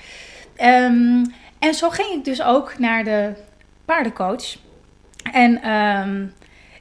Um, 0.56 1.34
en 1.58 1.74
zo 1.74 1.90
ging 1.90 2.08
ik 2.08 2.24
dus 2.24 2.42
ook 2.42 2.78
naar 2.78 3.04
de 3.04 3.32
paardencoach. 3.84 4.56
En 5.32 5.70
um, 5.70 6.32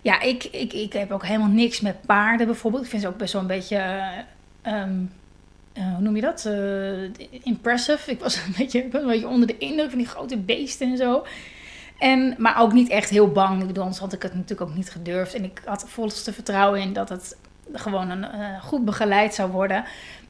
ja, 0.01 0.21
ik, 0.21 0.43
ik, 0.43 0.73
ik 0.73 0.93
heb 0.93 1.11
ook 1.11 1.25
helemaal 1.25 1.47
niks 1.47 1.81
met 1.81 2.01
paarden 2.05 2.45
bijvoorbeeld. 2.45 2.83
Ik 2.83 2.89
vind 2.89 3.01
ze 3.01 3.07
ook 3.07 3.17
best 3.17 3.33
wel 3.33 3.41
een 3.41 3.47
beetje. 3.47 4.01
Um, 4.67 5.11
hoe 5.73 5.99
noem 5.99 6.15
je 6.15 6.21
dat? 6.21 6.49
impressive. 7.43 8.11
Ik 8.11 8.19
was, 8.19 8.35
een 8.45 8.53
beetje, 8.57 8.83
een 8.83 9.07
beetje 9.07 9.27
onder 9.27 9.47
de 9.47 9.57
indruk 9.57 9.89
van 9.89 9.97
die 9.97 10.07
grote 10.07 10.37
beesten 10.37 10.89
en 10.89 10.97
zo. 10.97 11.25
En, 11.99 12.35
maar 12.37 12.61
ook 12.61 12.73
niet 12.73 12.89
echt 12.89 13.09
heel 13.09 13.31
bang. 13.31 13.69
Ik 13.69 13.77
anders 13.77 13.97
had 13.97 14.13
ik 14.13 14.21
het 14.21 14.33
natuurlijk 14.33 14.69
ook 14.69 14.75
niet 14.75 14.89
gedurfd. 14.89 15.33
En 15.33 15.43
ik 15.43 15.61
had 15.65 15.89
volste 15.89 16.33
vertrouwen 16.33 16.81
in 16.81 16.93
dat 16.93 17.09
het 17.09 17.37
gewoon 17.73 18.09
een, 18.09 18.59
goed 18.61 18.85
begeleid 18.85 19.33
zou 19.33 19.51
worden. 19.51 19.83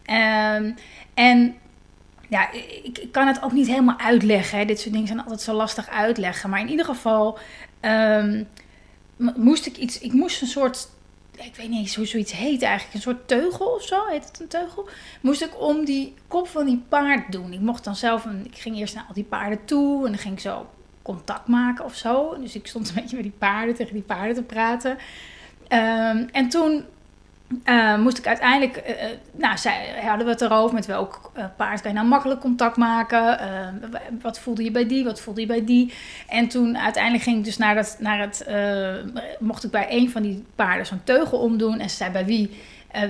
Ehm, 0.04 0.72
en 1.14 1.56
ja, 2.30 2.52
ik, 2.52 2.98
ik, 2.98 3.12
kan 3.12 3.28
het 3.28 3.44
ook 3.44 3.52
niet 3.52 3.68
helemaal 3.68 4.00
uitleggen. 4.00 4.58
Hè. 4.58 4.66
Dit 4.66 4.80
soort 4.80 4.94
dingen 4.94 5.08
zijn 5.08 5.22
altijd 5.22 5.42
zo 5.42 5.54
lastig 5.54 5.90
uitleggen. 5.90 6.50
Maar 6.50 6.60
in 6.60 6.70
ieder 6.70 6.86
geval 6.86 7.38
um, 7.82 8.48
moest 9.36 9.66
ik 9.66 9.78
iets. 9.78 10.00
Ik 10.00 10.14
moest 10.14 10.42
een 10.42 10.48
soort. 10.48 10.88
Ik 11.38 11.56
weet 11.56 11.70
niet 11.70 11.80
eens 11.80 11.96
hoe 11.96 12.06
zoiets 12.06 12.32
heet 12.32 12.62
eigenlijk. 12.62 12.94
Een 12.96 13.02
soort 13.02 13.28
teugel 13.28 13.66
of 13.66 13.84
zo. 13.84 14.08
Heet 14.08 14.26
het 14.26 14.40
een 14.40 14.48
teugel? 14.48 14.88
Moest 15.22 15.42
ik 15.42 15.62
om 15.62 15.86
die 15.86 16.14
kop 16.28 16.48
van 16.48 16.66
die 16.66 16.84
paard 16.90 17.32
doen. 17.32 17.54
Ik 17.54 17.60
mocht 17.60 17.84
dan 17.84 17.96
zelf. 17.96 18.26
Een, 18.26 18.46
ik 18.46 18.58
ging 18.58 18.78
eerst 18.78 18.96
naar 18.96 19.06
al 19.08 19.14
die 19.14 19.24
paarden 19.24 19.66
toe. 19.66 20.06
En 20.06 20.12
dan 20.12 20.22
ging 20.22 20.34
ik 20.34 20.40
zo 20.40 20.70
contact 21.02 21.48
maken 21.48 21.86
of 21.86 21.96
zo. 21.96 22.40
Dus 22.40 22.56
ik 22.56 22.68
stond 22.68 22.88
een 22.90 22.96
beetje 22.96 23.16
met 23.16 23.26
die 23.26 23.36
paarden 23.38 23.76
tegen 23.76 23.94
die 23.94 24.04
paarden 24.04 24.36
te 24.36 24.44
praten. 24.44 24.92
Um, 24.92 26.30
en 26.32 26.50
toen 26.50 26.86
uh, 27.66 27.98
moest 27.98 28.18
ik 28.18 28.28
uiteindelijk, 28.28 28.84
uh, 28.88 28.94
nou, 29.32 29.58
zij, 29.58 30.02
hadden 30.06 30.26
we 30.26 30.32
het 30.32 30.42
erover 30.42 30.74
met 30.74 30.86
welk 30.86 31.32
paard 31.58 31.82
kan 31.82 31.92
je 31.92 31.98
nou 31.98 32.10
makkelijk 32.10 32.40
contact 32.40 32.78
maken. 32.78 33.40
wat 34.22 34.40
voelde 34.40 34.64
je 34.64 34.72
bij 34.72 34.88
die, 34.88 35.04
wat 35.04 35.22
voelde 35.22 35.42
je 35.42 35.48
bij 35.48 35.66
die. 35.66 35.94
En 36.28 36.48
toen 36.48 36.78
uiteindelijk 36.78 37.24
ging 37.24 37.38
ik 37.38 37.44
dus 37.44 37.58
naar, 37.58 37.76
dat, 37.76 37.98
naar 38.00 38.20
het, 38.20 38.46
mocht 39.40 39.64
ik 39.64 39.72
bij 39.72 39.88
een 39.90 40.12
van 40.12 40.22
die 40.22 40.46
paarden 40.56 40.86
zo'n 40.86 41.04
teugel 41.04 41.40
omdoen. 41.40 41.80
En 41.80 41.90
ze 41.90 41.96
zei 41.96 42.12
bij 42.12 42.26
wie 42.26 42.52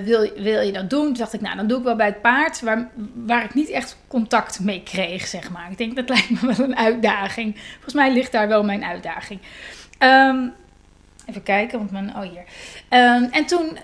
wil, 0.04 0.30
wil 0.36 0.60
je 0.60 0.72
dat 0.72 0.90
doen? 0.90 1.04
Toen 1.04 1.14
dacht 1.14 1.32
ik, 1.32 1.40
nou 1.40 1.56
dan 1.56 1.66
doe 1.66 1.78
ik 1.78 1.84
wel 1.84 1.96
bij 1.96 2.06
het 2.06 2.20
paard 2.20 2.60
waar, 2.60 2.88
waar 3.14 3.44
ik 3.44 3.54
niet 3.54 3.70
echt 3.70 3.96
contact 4.08 4.60
mee 4.60 4.82
kreeg, 4.82 5.26
zeg 5.26 5.50
maar. 5.50 5.70
Ik 5.70 5.78
denk 5.78 5.96
dat 5.96 6.08
lijkt 6.14 6.30
me 6.30 6.54
wel 6.54 6.66
een 6.66 6.76
uitdaging. 6.76 7.56
Volgens 7.72 7.94
mij 7.94 8.12
ligt 8.12 8.32
daar 8.32 8.48
wel 8.48 8.64
mijn 8.64 8.84
uitdaging. 8.84 9.40
Um, 9.98 10.52
even 11.26 11.42
kijken, 11.42 11.78
want 11.78 11.90
mijn, 11.90 12.16
oh 12.16 12.20
hier. 12.20 12.44
Um, 12.90 13.28
en 13.30 13.46
toen 13.46 13.78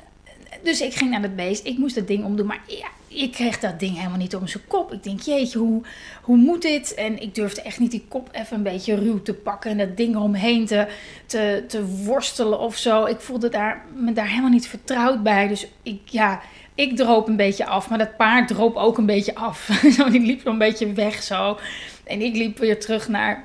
dus 0.62 0.80
ik 0.80 0.94
ging 0.94 1.10
naar 1.10 1.22
het 1.22 1.36
beest. 1.36 1.66
Ik 1.66 1.78
moest 1.78 1.94
dat 1.94 2.06
ding 2.06 2.24
omdoen. 2.24 2.46
Maar 2.46 2.62
ja, 2.66 2.88
ik 3.08 3.32
kreeg 3.32 3.58
dat 3.58 3.80
ding 3.80 3.96
helemaal 3.96 4.18
niet 4.18 4.34
om 4.34 4.46
zijn 4.46 4.66
kop. 4.66 4.92
Ik 4.92 5.02
denk, 5.02 5.20
jeetje, 5.20 5.58
hoe, 5.58 5.82
hoe 6.22 6.36
moet 6.36 6.62
dit? 6.62 6.94
En 6.94 7.22
ik 7.22 7.34
durfde 7.34 7.62
echt 7.62 7.78
niet 7.78 7.90
die 7.90 8.04
kop 8.08 8.28
even 8.32 8.56
een 8.56 8.62
beetje 8.62 8.94
ruw 8.94 9.22
te 9.22 9.34
pakken. 9.34 9.70
En 9.70 9.78
dat 9.78 9.96
ding 9.96 10.14
eromheen 10.14 10.66
te, 10.66 10.86
te, 11.26 11.64
te 11.68 11.86
worstelen 11.86 12.58
of 12.58 12.76
zo. 12.76 13.04
Ik 13.04 13.20
voelde 13.20 13.48
daar, 13.48 13.84
me 13.94 14.12
daar 14.12 14.28
helemaal 14.28 14.50
niet 14.50 14.68
vertrouwd 14.68 15.22
bij. 15.22 15.48
Dus 15.48 15.66
ik, 15.82 16.00
ja, 16.04 16.40
ik 16.74 16.96
droop 16.96 17.28
een 17.28 17.36
beetje 17.36 17.66
af. 17.66 17.88
Maar 17.88 17.98
dat 17.98 18.16
paard 18.16 18.48
droop 18.48 18.76
ook 18.76 18.98
een 18.98 19.06
beetje 19.06 19.34
af. 19.34 19.66
die 20.10 20.20
liep 20.20 20.46
een 20.46 20.58
beetje 20.58 20.92
weg 20.92 21.22
zo. 21.22 21.58
En 22.04 22.20
ik 22.20 22.36
liep 22.36 22.58
weer 22.58 22.80
terug 22.80 23.08
naar 23.08 23.44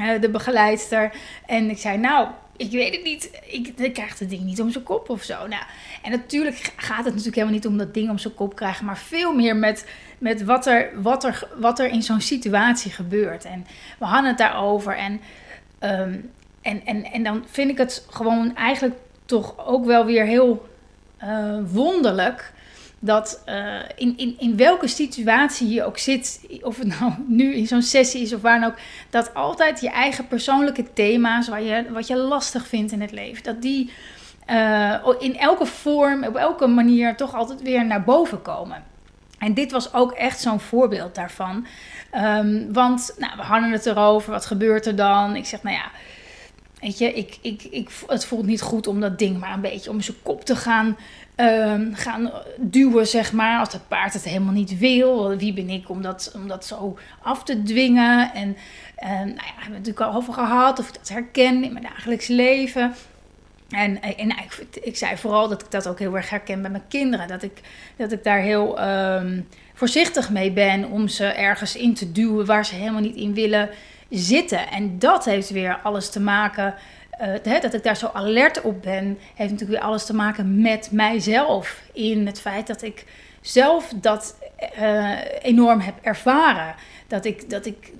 uh, 0.00 0.20
de 0.20 0.30
begeleidster. 0.30 1.12
En 1.46 1.70
ik 1.70 1.78
zei, 1.78 1.98
nou 1.98 2.28
ik 2.60 2.70
weet 2.70 2.94
het 2.94 3.04
niet. 3.04 3.30
Ik, 3.46 3.72
ik 3.76 3.92
krijg 3.92 4.18
het 4.18 4.30
ding 4.30 4.42
niet 4.42 4.60
om 4.60 4.70
zijn 4.70 4.84
kop 4.84 5.08
of 5.08 5.22
zo. 5.22 5.46
Nou, 5.46 5.62
en 6.02 6.10
natuurlijk 6.10 6.72
gaat 6.76 7.04
het 7.04 7.06
natuurlijk 7.06 7.34
helemaal 7.34 7.54
niet 7.54 7.66
om 7.66 7.78
dat 7.78 7.94
ding 7.94 8.10
om 8.10 8.18
zijn 8.18 8.34
kop 8.34 8.54
krijgen, 8.54 8.84
maar 8.84 8.98
veel 8.98 9.34
meer 9.34 9.56
met, 9.56 9.86
met 10.18 10.44
wat, 10.44 10.66
er, 10.66 10.90
wat, 11.02 11.24
er, 11.24 11.48
wat 11.56 11.78
er 11.78 11.88
in 11.88 12.02
zo'n 12.02 12.20
situatie 12.20 12.90
gebeurt. 12.90 13.44
En 13.44 13.66
we 13.98 14.04
hadden 14.04 14.28
het 14.28 14.38
daarover. 14.38 14.96
En, 14.96 15.20
ehm, 15.78 16.18
en, 16.62 16.86
en, 16.86 17.04
en 17.04 17.22
dan 17.22 17.44
vind 17.46 17.70
ik 17.70 17.78
het 17.78 18.06
gewoon 18.10 18.56
eigenlijk 18.56 18.96
toch 19.24 19.66
ook 19.66 19.84
wel 19.84 20.04
weer 20.04 20.24
heel 20.24 20.68
uh, 21.24 21.58
wonderlijk 21.66 22.52
dat 23.02 23.42
uh, 23.46 23.74
in, 23.96 24.16
in, 24.16 24.36
in 24.38 24.56
welke 24.56 24.88
situatie 24.88 25.68
je 25.68 25.84
ook 25.84 25.98
zit, 25.98 26.40
of 26.62 26.78
het 26.78 27.00
nou 27.00 27.12
nu 27.40 27.54
in 27.54 27.66
zo'n 27.66 27.82
sessie 27.82 28.22
is 28.22 28.34
of 28.34 28.40
waar 28.40 28.60
dan 28.60 28.68
ook, 28.68 28.78
dat 29.10 29.34
altijd 29.34 29.80
je 29.80 29.90
eigen 29.90 30.26
persoonlijke 30.26 30.92
thema's, 30.92 31.48
waar 31.48 31.62
je, 31.62 31.92
wat 31.92 32.06
je 32.06 32.16
lastig 32.16 32.66
vindt 32.66 32.92
in 32.92 33.00
het 33.00 33.12
leven, 33.12 33.42
dat 33.42 33.62
die 33.62 33.92
uh, 34.50 35.06
in 35.18 35.38
elke 35.38 35.66
vorm, 35.66 36.24
op 36.24 36.36
elke 36.36 36.66
manier 36.66 37.16
toch 37.16 37.34
altijd 37.34 37.62
weer 37.62 37.86
naar 37.86 38.04
boven 38.04 38.42
komen. 38.42 38.84
En 39.38 39.54
dit 39.54 39.72
was 39.72 39.94
ook 39.94 40.12
echt 40.12 40.40
zo'n 40.40 40.60
voorbeeld 40.60 41.14
daarvan. 41.14 41.66
Um, 42.14 42.72
want 42.72 43.14
nou, 43.18 43.36
we 43.36 43.42
hadden 43.42 43.70
het 43.70 43.86
erover, 43.86 44.32
wat 44.32 44.46
gebeurt 44.46 44.86
er 44.86 44.96
dan? 44.96 45.36
Ik 45.36 45.46
zeg, 45.46 45.62
nou 45.62 45.76
ja, 45.76 45.90
weet 46.80 46.98
je, 46.98 47.12
ik, 47.12 47.38
ik, 47.40 47.62
ik, 47.62 47.90
het 48.06 48.24
voelt 48.24 48.46
niet 48.46 48.60
goed 48.60 48.86
om 48.86 49.00
dat 49.00 49.18
ding 49.18 49.38
maar 49.38 49.54
een 49.54 49.60
beetje 49.60 49.90
om 49.90 50.00
zijn 50.00 50.16
kop 50.22 50.44
te 50.44 50.56
gaan 50.56 50.96
um, 51.40 51.94
gaan 51.94 52.30
duwen, 52.58 53.06
zeg 53.06 53.32
maar. 53.32 53.58
Als 53.58 53.72
het 53.72 53.88
paard 53.88 54.12
het 54.12 54.24
helemaal 54.24 54.52
niet 54.52 54.78
wil. 54.78 55.36
Wie 55.36 55.52
ben 55.52 55.68
ik 55.68 55.88
om 55.88 56.02
dat, 56.02 56.32
om 56.34 56.48
dat 56.48 56.66
zo 56.66 56.98
af 57.22 57.44
te 57.44 57.62
dwingen? 57.62 58.34
En 58.34 58.56
uh, 59.02 59.08
nou 59.08 59.26
ja, 59.26 59.34
hebben 59.34 59.54
we 59.54 59.62
het 59.62 59.86
natuurlijk 59.86 60.00
al 60.00 60.14
over 60.14 60.32
gehad. 60.32 60.78
Of 60.78 60.88
ik 60.88 60.94
dat 60.94 61.08
herken 61.08 61.64
in 61.64 61.72
mijn 61.72 61.84
dagelijks 61.84 62.26
leven. 62.26 62.94
En, 63.70 64.02
en 64.02 64.28
ik, 64.28 64.66
ik, 64.82 64.96
zei 64.96 65.16
vooral 65.16 65.48
dat 65.48 65.62
ik 65.62 65.70
dat 65.70 65.88
ook 65.88 65.98
heel 65.98 66.16
erg 66.16 66.30
herken 66.30 66.62
bij 66.62 66.70
mijn 66.70 66.88
kinderen. 66.88 67.28
Dat 67.28 67.42
ik, 67.42 67.60
dat 67.96 68.12
ik 68.12 68.24
daar 68.24 68.40
heel 68.40 68.88
um, 68.88 69.48
voorzichtig 69.74 70.30
mee 70.30 70.52
ben 70.52 70.84
om 70.84 71.08
ze 71.08 71.24
ergens 71.24 71.76
in 71.76 71.94
te 71.94 72.12
duwen 72.12 72.46
waar 72.46 72.66
ze 72.66 72.74
helemaal 72.74 73.00
niet 73.00 73.16
in 73.16 73.34
willen 73.34 73.70
zitten. 74.10 74.70
En 74.70 74.98
dat 74.98 75.24
heeft 75.24 75.50
weer 75.50 75.78
alles 75.82 76.10
te 76.10 76.20
maken 76.20 76.74
uh, 77.22 77.60
dat 77.60 77.74
ik 77.74 77.82
daar 77.82 77.96
zo 77.96 78.10
alert 78.12 78.60
op 78.60 78.82
ben, 78.82 79.18
heeft 79.34 79.50
natuurlijk 79.50 79.80
weer 79.80 79.88
alles 79.88 80.06
te 80.06 80.14
maken 80.14 80.60
met 80.60 80.88
mijzelf. 80.92 81.82
In 81.92 82.26
het 82.26 82.40
feit 82.40 82.66
dat 82.66 82.82
ik 82.82 83.04
zelf 83.40 83.92
dat 83.96 84.36
uh, 84.78 85.18
enorm 85.42 85.80
heb 85.80 85.94
ervaren. 86.02 86.74
Dat 87.06 87.24
ik, 87.24 87.50
dat, 87.50 87.66
ik, 87.66 87.92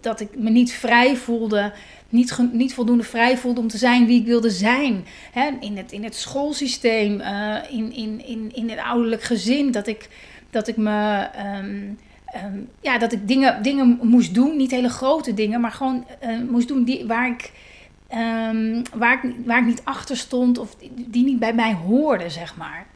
dat 0.00 0.20
ik 0.20 0.28
me 0.36 0.50
niet 0.50 0.72
vrij 0.72 1.16
voelde, 1.16 1.72
niet, 2.08 2.38
niet 2.52 2.74
voldoende 2.74 3.04
vrij 3.04 3.38
voelde 3.38 3.60
om 3.60 3.68
te 3.68 3.78
zijn 3.78 4.06
wie 4.06 4.20
ik 4.20 4.26
wilde 4.26 4.50
zijn. 4.50 5.04
Hè, 5.32 5.50
in, 5.60 5.76
het, 5.76 5.92
in 5.92 6.04
het 6.04 6.14
schoolsysteem, 6.14 7.20
uh, 7.20 7.56
in, 7.70 7.92
in, 7.92 8.26
in, 8.26 8.50
in 8.54 8.70
het 8.70 8.78
ouderlijk 8.78 9.22
gezin, 9.22 9.70
dat 9.70 9.86
ik, 9.86 10.08
dat 10.50 10.68
ik 10.68 10.76
me. 10.76 11.28
Um, 11.58 11.98
um, 12.44 12.68
ja, 12.80 12.98
dat 12.98 13.12
ik 13.12 13.28
dingen, 13.28 13.62
dingen 13.62 13.98
moest 14.02 14.34
doen, 14.34 14.56
niet 14.56 14.70
hele 14.70 14.88
grote 14.88 15.34
dingen, 15.34 15.60
maar 15.60 15.72
gewoon 15.72 16.04
moest 16.50 16.68
doen 16.68 16.84
die, 16.84 17.06
waar 17.06 17.28
ik 17.28 17.52
um, 18.14 18.82
waar, 18.94 19.24
ik, 19.24 19.34
waar 19.44 19.58
ik 19.58 19.66
niet 19.66 19.84
achter 19.84 20.16
stond 20.16 20.58
of 20.58 20.74
die, 21.06 21.24
niet 21.24 21.38
bij 21.38 21.54
mij 21.54 21.74
hoorden, 21.74 22.30
zeg 22.30 22.56
maar. 22.56 22.86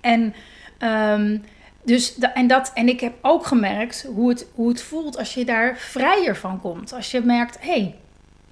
En, 0.00 0.34
um, 0.78 1.42
dus, 1.84 2.18
en, 2.18 2.46
dat, 2.46 2.70
en 2.74 2.88
ik 2.88 3.00
heb 3.00 3.14
ook 3.22 3.46
gemerkt 3.46 4.06
hoe 4.14 4.28
het, 4.28 4.46
hoe 4.54 4.68
het 4.68 4.82
voelt 4.82 5.18
als 5.18 5.34
je 5.34 5.44
daar 5.44 5.78
vrijer 5.78 6.36
van 6.36 6.60
komt. 6.60 6.92
Als 6.92 7.10
je 7.10 7.20
merkt, 7.20 7.58
hé, 7.60 7.70
hey, 7.70 7.94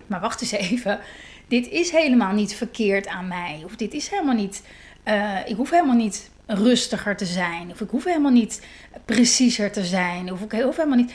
maar 0.06 0.20
wacht 0.20 0.40
eens 0.40 0.50
even, 0.50 1.00
dit 1.48 1.68
is 1.68 1.90
helemaal 1.90 2.32
niet 2.32 2.54
verkeerd 2.54 3.06
aan 3.06 3.28
mij. 3.28 3.62
Of 3.64 3.76
dit 3.76 3.94
is 3.94 4.08
helemaal 4.08 4.34
niet, 4.34 4.62
uh, 5.04 5.38
ik 5.46 5.56
hoef 5.56 5.70
helemaal 5.70 5.96
niet 5.96 6.30
rustiger 6.46 7.16
te 7.16 7.26
zijn. 7.26 7.70
Of 7.70 7.80
ik 7.80 7.90
hoef 7.90 8.04
helemaal 8.04 8.30
niet 8.30 8.66
preciezer 9.04 9.72
te 9.72 9.84
zijn. 9.84 10.32
Of 10.32 10.40
ik 10.40 10.52
hoef 10.62 10.76
helemaal 10.76 10.98
niet, 10.98 11.12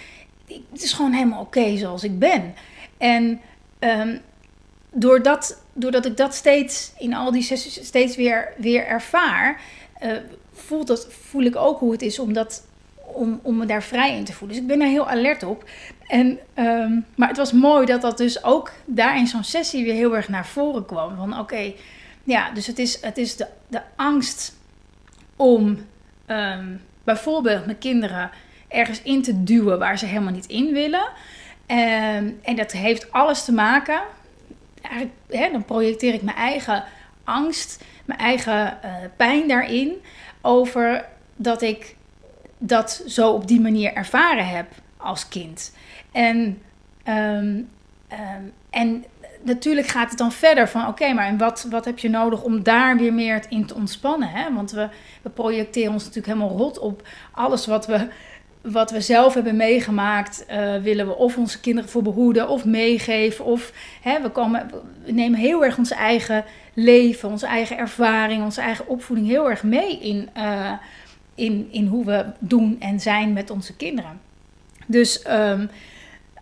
het 0.71 0.83
is 0.83 0.93
gewoon 0.93 1.13
helemaal 1.13 1.41
oké 1.41 1.77
zoals 1.77 2.03
ik 2.03 2.19
ben. 2.19 2.55
En 2.97 3.41
um, 3.79 4.21
doordat, 4.97 5.61
doordat 5.73 6.05
ik 6.05 6.17
dat 6.17 6.33
steeds 6.33 6.91
in 6.97 7.13
al 7.13 7.31
die 7.31 7.41
sessies 7.41 7.85
steeds 7.85 8.15
weer, 8.15 8.53
weer 8.57 8.85
ervaar, 8.85 9.61
uh, 10.03 10.11
voelt 10.53 10.87
dat, 10.87 11.07
voel 11.09 11.43
ik 11.43 11.55
ook 11.55 11.79
hoe 11.79 11.91
het 11.91 12.01
is 12.01 12.19
om, 12.19 12.33
dat, 12.33 12.67
om, 12.95 13.39
om 13.43 13.57
me 13.57 13.65
daar 13.65 13.83
vrij 13.83 14.17
in 14.17 14.23
te 14.23 14.33
voelen. 14.33 14.57
Dus 14.57 14.65
ik 14.65 14.71
ben 14.71 14.81
er 14.81 14.91
heel 14.91 15.09
alert 15.09 15.43
op. 15.43 15.69
En, 16.07 16.39
um, 16.55 17.05
maar 17.15 17.27
het 17.27 17.37
was 17.37 17.51
mooi 17.51 17.85
dat 17.85 18.01
dat 18.01 18.17
dus 18.17 18.43
ook 18.43 18.71
daar 18.85 19.17
in 19.17 19.27
zo'n 19.27 19.43
sessie 19.43 19.83
weer 19.83 19.93
heel 19.93 20.15
erg 20.15 20.29
naar 20.29 20.45
voren 20.45 20.85
kwam. 20.85 21.15
Van 21.15 21.39
oké, 21.39 21.73
ja, 22.23 22.51
dus 22.51 22.67
het 22.67 22.79
is, 22.79 23.01
het 23.01 23.17
is 23.17 23.35
de, 23.35 23.47
de 23.67 23.81
angst 23.95 24.55
om 25.35 25.85
um, 26.27 26.81
bijvoorbeeld 27.03 27.65
mijn 27.65 27.77
kinderen 27.77 28.31
ergens 28.67 29.01
in 29.01 29.21
te 29.21 29.43
duwen 29.43 29.79
waar 29.79 29.97
ze 29.97 30.05
helemaal 30.05 30.33
niet 30.33 30.45
in 30.45 30.73
willen. 30.73 31.09
Um, 31.67 32.39
en 32.41 32.55
dat 32.55 32.71
heeft 32.71 33.11
alles 33.11 33.45
te 33.45 33.51
maken 33.51 34.01
hè, 35.27 35.51
dan 35.51 35.65
projecteer 35.65 36.13
ik 36.13 36.21
mijn 36.21 36.37
eigen 36.37 36.83
angst, 37.23 37.83
mijn 38.05 38.19
eigen 38.19 38.77
uh, 38.85 38.93
pijn 39.17 39.47
daarin. 39.47 39.93
Over 40.41 41.05
dat 41.35 41.61
ik 41.61 41.95
dat 42.57 43.03
zo 43.07 43.31
op 43.31 43.47
die 43.47 43.61
manier 43.61 43.93
ervaren 43.93 44.47
heb 44.47 44.67
als 44.97 45.27
kind. 45.27 45.75
En, 46.11 46.61
um, 47.07 47.69
um, 48.11 48.53
en 48.69 49.05
natuurlijk 49.41 49.87
gaat 49.87 50.09
het 50.09 50.17
dan 50.17 50.31
verder 50.31 50.69
van 50.69 50.87
oké, 50.87 51.13
maar 51.13 51.27
en 51.27 51.37
wat, 51.37 51.67
wat 51.69 51.85
heb 51.85 51.99
je 51.99 52.09
nodig 52.09 52.43
om 52.43 52.63
daar 52.63 52.97
weer 52.97 53.13
meer 53.13 53.43
in 53.49 53.65
te 53.65 53.75
ontspannen? 53.75 54.29
Hè? 54.29 54.53
Want 54.53 54.71
we, 54.71 54.89
we 55.21 55.29
projecteren 55.29 55.93
ons 55.93 56.03
natuurlijk 56.03 56.33
helemaal 56.33 56.57
rot 56.57 56.79
op 56.79 57.07
alles 57.31 57.65
wat 57.65 57.85
we 57.85 58.07
wat 58.71 58.91
we 58.91 59.01
zelf 59.01 59.33
hebben 59.33 59.55
meegemaakt, 59.55 60.45
uh, 60.51 60.75
willen 60.75 61.07
we 61.07 61.15
of 61.15 61.37
onze 61.37 61.59
kinderen 61.59 61.89
voor 61.89 62.01
behoeden 62.01 62.49
of 62.49 62.65
meegeven. 62.65 63.45
Of 63.45 63.71
hè, 64.01 64.21
we, 64.21 64.29
komen, 64.29 64.71
we 65.05 65.11
nemen 65.11 65.39
heel 65.39 65.63
erg 65.65 65.77
ons 65.77 65.91
eigen 65.91 66.45
leven, 66.73 67.29
onze 67.29 67.47
eigen 67.47 67.77
ervaring, 67.77 68.43
onze 68.43 68.61
eigen 68.61 68.87
opvoeding 68.87 69.27
heel 69.27 69.49
erg 69.49 69.63
mee 69.63 69.99
in, 69.99 70.29
uh, 70.37 70.71
in, 71.35 71.67
in 71.71 71.87
hoe 71.87 72.05
we 72.05 72.25
doen 72.39 72.75
en 72.79 72.99
zijn 72.99 73.33
met 73.33 73.49
onze 73.49 73.75
kinderen. 73.75 74.19
Dus 74.87 75.25
um, 75.27 75.69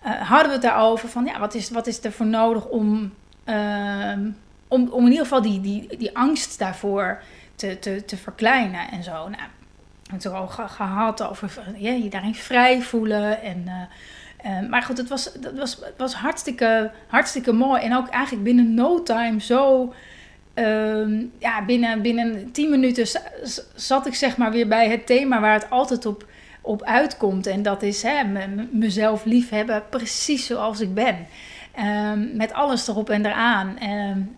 hadden 0.01 0.47
we 0.47 0.53
het 0.53 0.61
daarover 0.61 1.09
van 1.09 1.25
ja, 1.25 1.39
wat 1.39 1.53
is, 1.53 1.69
wat 1.69 1.87
is 1.87 2.03
er 2.03 2.11
voor 2.11 2.25
nodig 2.25 2.65
om, 2.65 3.13
ehm, 3.43 4.29
om, 4.67 4.87
om 4.89 5.05
in 5.05 5.11
ieder 5.11 5.25
geval 5.25 5.41
die, 5.41 5.61
die, 5.61 5.97
die 5.97 6.17
angst 6.17 6.59
daarvoor 6.59 7.21
te, 7.55 7.79
te, 7.79 8.05
te 8.05 8.17
verkleinen 8.17 8.91
en 8.91 9.03
zo. 9.03 9.11
Nou, 9.11 9.49
het 10.11 10.27
ook 10.27 10.51
gehad 10.51 11.23
over 11.23 11.73
je 11.77 12.09
daarin 12.09 12.35
vrij 12.35 12.81
voelen 12.81 13.41
en... 13.41 13.63
Uh, 13.65 13.73
uh, 14.45 14.69
maar 14.69 14.81
goed, 14.81 14.97
het 14.97 15.09
was, 15.09 15.31
dat 15.33 15.53
was, 15.53 15.79
was 15.97 16.13
hartstikke, 16.13 16.91
hartstikke 17.07 17.51
mooi. 17.51 17.81
En 17.81 17.95
ook 17.95 18.07
eigenlijk 18.07 18.43
binnen 18.43 18.73
no 18.73 19.03
time 19.03 19.41
zo 19.41 19.93
Ehm, 20.53 21.25
ja, 21.39 21.65
binnen, 21.65 22.01
binnen 22.01 22.51
tien 22.51 22.69
minuten 22.69 23.07
zat 23.75 24.05
ik 24.05 24.15
zeg 24.15 24.37
maar 24.37 24.51
weer 24.51 24.67
bij 24.67 24.89
het 24.89 25.05
thema 25.05 25.39
waar 25.39 25.53
het 25.53 25.69
altijd 25.69 26.05
op, 26.05 26.25
op 26.61 26.83
uitkomt. 26.83 27.47
En 27.47 27.61
dat 27.61 27.81
is 27.81 28.03
hè, 28.03 28.23
mezelf 28.71 29.25
liefhebben 29.25 29.83
precies 29.89 30.45
zoals 30.45 30.79
ik 30.79 30.93
ben. 30.93 31.27
Um, 31.79 32.35
met 32.35 32.53
alles 32.53 32.87
erop 32.87 33.09
en 33.09 33.25
eraan. 33.25 33.77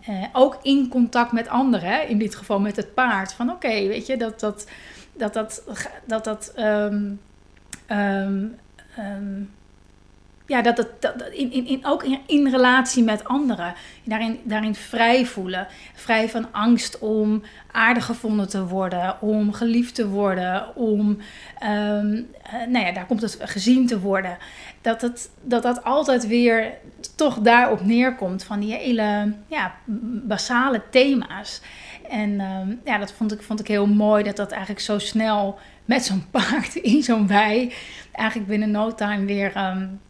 Uh, 0.08 0.24
ook 0.32 0.58
in 0.62 0.88
contact 0.88 1.32
met 1.32 1.48
anderen, 1.48 1.88
hè? 1.88 2.00
in 2.00 2.18
dit 2.18 2.34
geval 2.34 2.60
met 2.60 2.76
het 2.76 2.94
paard. 2.94 3.32
Van 3.32 3.50
oké, 3.50 3.68
weet 3.68 4.06
je, 4.06 4.16
dat 4.16 4.40
dat, 4.40 4.66
dat, 5.18 5.34
dat, 5.34 5.62
dat, 6.06 6.24
dat 6.24 6.52
um, 6.58 7.20
ja, 10.46 10.62
dat 10.62 10.76
het 10.76 10.88
dat, 11.00 11.22
in, 11.32 11.52
in, 11.52 11.66
in, 11.66 11.86
ook 11.86 12.02
in, 12.02 12.20
in 12.26 12.48
relatie 12.48 13.02
met 13.02 13.24
anderen. 13.24 13.74
Daarin, 14.04 14.40
daarin 14.44 14.74
vrij 14.74 15.26
voelen. 15.26 15.66
Vrij 15.94 16.28
van 16.28 16.52
angst 16.52 16.98
om 16.98 17.42
aardig 17.72 18.04
gevonden 18.04 18.48
te 18.48 18.66
worden, 18.66 19.20
om 19.20 19.52
geliefd 19.52 19.94
te 19.94 20.08
worden, 20.08 20.76
om, 20.76 21.18
um, 21.62 22.28
nou 22.68 22.78
ja, 22.78 22.92
daar 22.92 23.06
komt 23.06 23.22
het 23.22 23.38
gezien 23.40 23.86
te 23.86 24.00
worden. 24.00 24.38
Dat, 24.80 25.00
het, 25.00 25.30
dat 25.42 25.62
dat 25.62 25.84
altijd 25.84 26.26
weer 26.26 26.72
toch 27.16 27.38
daarop 27.38 27.84
neerkomt 27.84 28.44
van 28.44 28.60
die 28.60 28.74
hele 28.74 29.32
ja, 29.48 29.74
basale 30.26 30.82
thema's. 30.90 31.60
En 32.08 32.40
um, 32.40 32.80
ja, 32.84 32.98
dat 32.98 33.12
vond 33.12 33.32
ik, 33.32 33.42
vond 33.42 33.60
ik 33.60 33.66
heel 33.66 33.86
mooi 33.86 34.24
dat 34.24 34.36
dat 34.36 34.50
eigenlijk 34.50 34.80
zo 34.80 34.98
snel 34.98 35.58
met 35.84 36.04
zo'n 36.04 36.30
paard 36.36 36.74
in 36.74 37.02
zo'n 37.02 37.26
wei 37.26 37.72
eigenlijk 38.12 38.48
binnen 38.48 38.70
no 38.70 38.94
time 38.94 39.24
weer... 39.24 39.56
Um, 39.56 40.00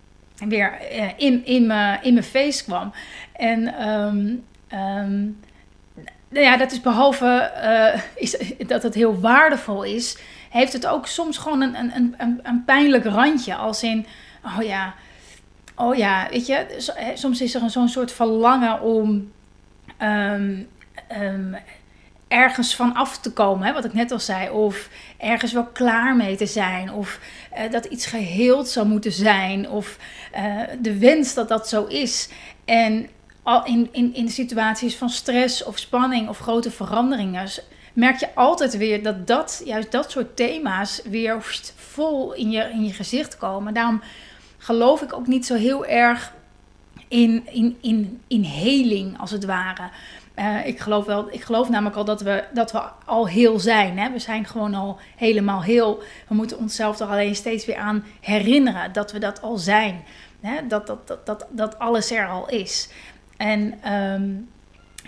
weer 0.49 0.79
uh, 0.93 1.09
in, 1.17 1.45
in, 1.45 1.67
mijn, 1.67 2.03
in 2.03 2.13
mijn 2.13 2.25
face 2.25 2.65
kwam. 2.65 2.93
En 3.33 3.89
um, 3.89 4.45
nou 6.29 6.45
ja, 6.45 6.57
dat 6.57 6.73
is 6.73 6.81
behalve 6.81 7.53
uh, 7.63 8.03
is, 8.25 8.37
dat 8.67 8.83
het 8.83 8.95
heel 8.95 9.21
waardevol 9.21 9.83
is, 9.83 10.19
heeft 10.51 10.73
het 10.73 10.87
ook 10.87 11.07
soms 11.07 11.39
gewoon 11.39 11.63
een, 11.63 11.75
een, 11.75 12.15
een, 12.19 12.41
een 12.43 12.65
pijnlijk 12.65 13.05
randje. 13.05 13.55
Als 13.55 13.83
in, 13.83 14.07
oh 14.45 14.63
ja, 14.63 14.95
oh 15.75 15.97
ja, 15.97 16.29
weet 16.31 16.47
je, 16.47 16.67
soms 17.15 17.41
is 17.41 17.55
er 17.55 17.71
zo'n 17.71 17.89
soort 17.89 18.13
verlangen 18.13 18.81
om 18.81 19.31
ergens 22.29 22.77
van 22.77 22.95
af 22.95 23.19
te 23.19 23.33
komen, 23.33 23.67
hè, 23.67 23.73
wat 23.73 23.85
ik 23.85 23.93
net 23.93 24.13
al 24.13 24.21
zei. 24.21 24.51
Of 24.51 24.89
ergens 25.19 25.53
wel 25.53 25.67
klaar 25.67 26.17
mee 26.17 26.37
te 26.37 26.47
zijn. 26.47 26.93
Of 26.93 27.21
uh, 27.59 27.71
dat 27.71 27.85
iets 27.85 28.07
geheeld 28.07 28.69
zou 28.69 28.87
moeten 28.87 29.13
zijn. 29.13 29.71
Of 29.71 29.99
uh, 30.37 30.63
de 30.81 30.99
wens 30.99 31.35
dat 31.35 31.49
dat 31.49 31.69
zo 31.69 31.85
is. 31.85 32.29
En 32.65 33.09
al 33.43 33.65
in, 33.65 33.89
in, 33.93 34.15
in 34.15 34.29
situaties 34.29 34.97
van 34.97 35.09
stress 35.09 35.65
of 35.65 35.79
spanning 35.79 36.29
of 36.29 36.39
grote 36.39 36.71
veranderingen 36.71 37.49
merk 37.93 38.21
je 38.21 38.35
altijd 38.35 38.77
weer 38.77 39.03
dat, 39.03 39.27
dat 39.27 39.63
juist 39.65 39.93
dat 39.93 40.11
soort 40.11 40.37
thema's 40.37 41.01
weer 41.05 41.61
vol 41.75 42.33
in 42.33 42.51
je, 42.51 42.71
in 42.71 42.85
je 42.85 42.93
gezicht 42.93 43.37
komen. 43.37 43.75
Daarom 43.75 44.03
geloof 44.59 45.03
ik 45.03 45.13
ook 45.13 45.27
niet 45.27 45.47
zo 45.47 45.55
heel 45.55 45.87
erg 45.87 46.33
in, 47.09 47.47
in, 47.53 47.77
in, 47.81 48.21
in 48.27 48.43
heling, 48.43 49.19
als 49.19 49.31
het 49.31 49.45
ware. 49.45 49.91
Uh, 50.39 50.67
ik, 50.67 50.81
geloof 50.81 51.05
wel, 51.05 51.33
ik 51.33 51.43
geloof 51.43 51.69
namelijk 51.69 51.97
al 51.97 52.05
dat 52.05 52.21
we, 52.21 52.45
dat 52.53 52.73
we 52.73 52.81
al 53.05 53.29
heel 53.29 53.59
zijn. 53.59 53.99
Hè? 53.99 54.11
We 54.11 54.19
zijn 54.19 54.45
gewoon 54.45 54.75
al 54.75 54.99
helemaal 55.17 55.63
heel. 55.63 56.03
We 56.29 56.35
moeten 56.35 56.59
onszelf 56.59 57.01
er 57.01 57.07
alleen 57.07 57.35
steeds 57.35 57.67
weer 57.67 57.77
aan 57.77 58.05
herinneren 58.21 58.93
dat 58.93 59.13
we 59.13 59.19
dat 59.19 59.43
al 59.43 59.57
zijn. 59.57 60.05
Hè? 60.41 60.67
Dat, 60.67 60.87
dat, 60.87 61.07
dat, 61.07 61.27
dat, 61.27 61.47
dat 61.51 61.79
alles 61.79 62.11
er 62.11 62.29
al 62.29 62.49
is. 62.49 62.89
En 63.37 63.93
um, 63.93 64.49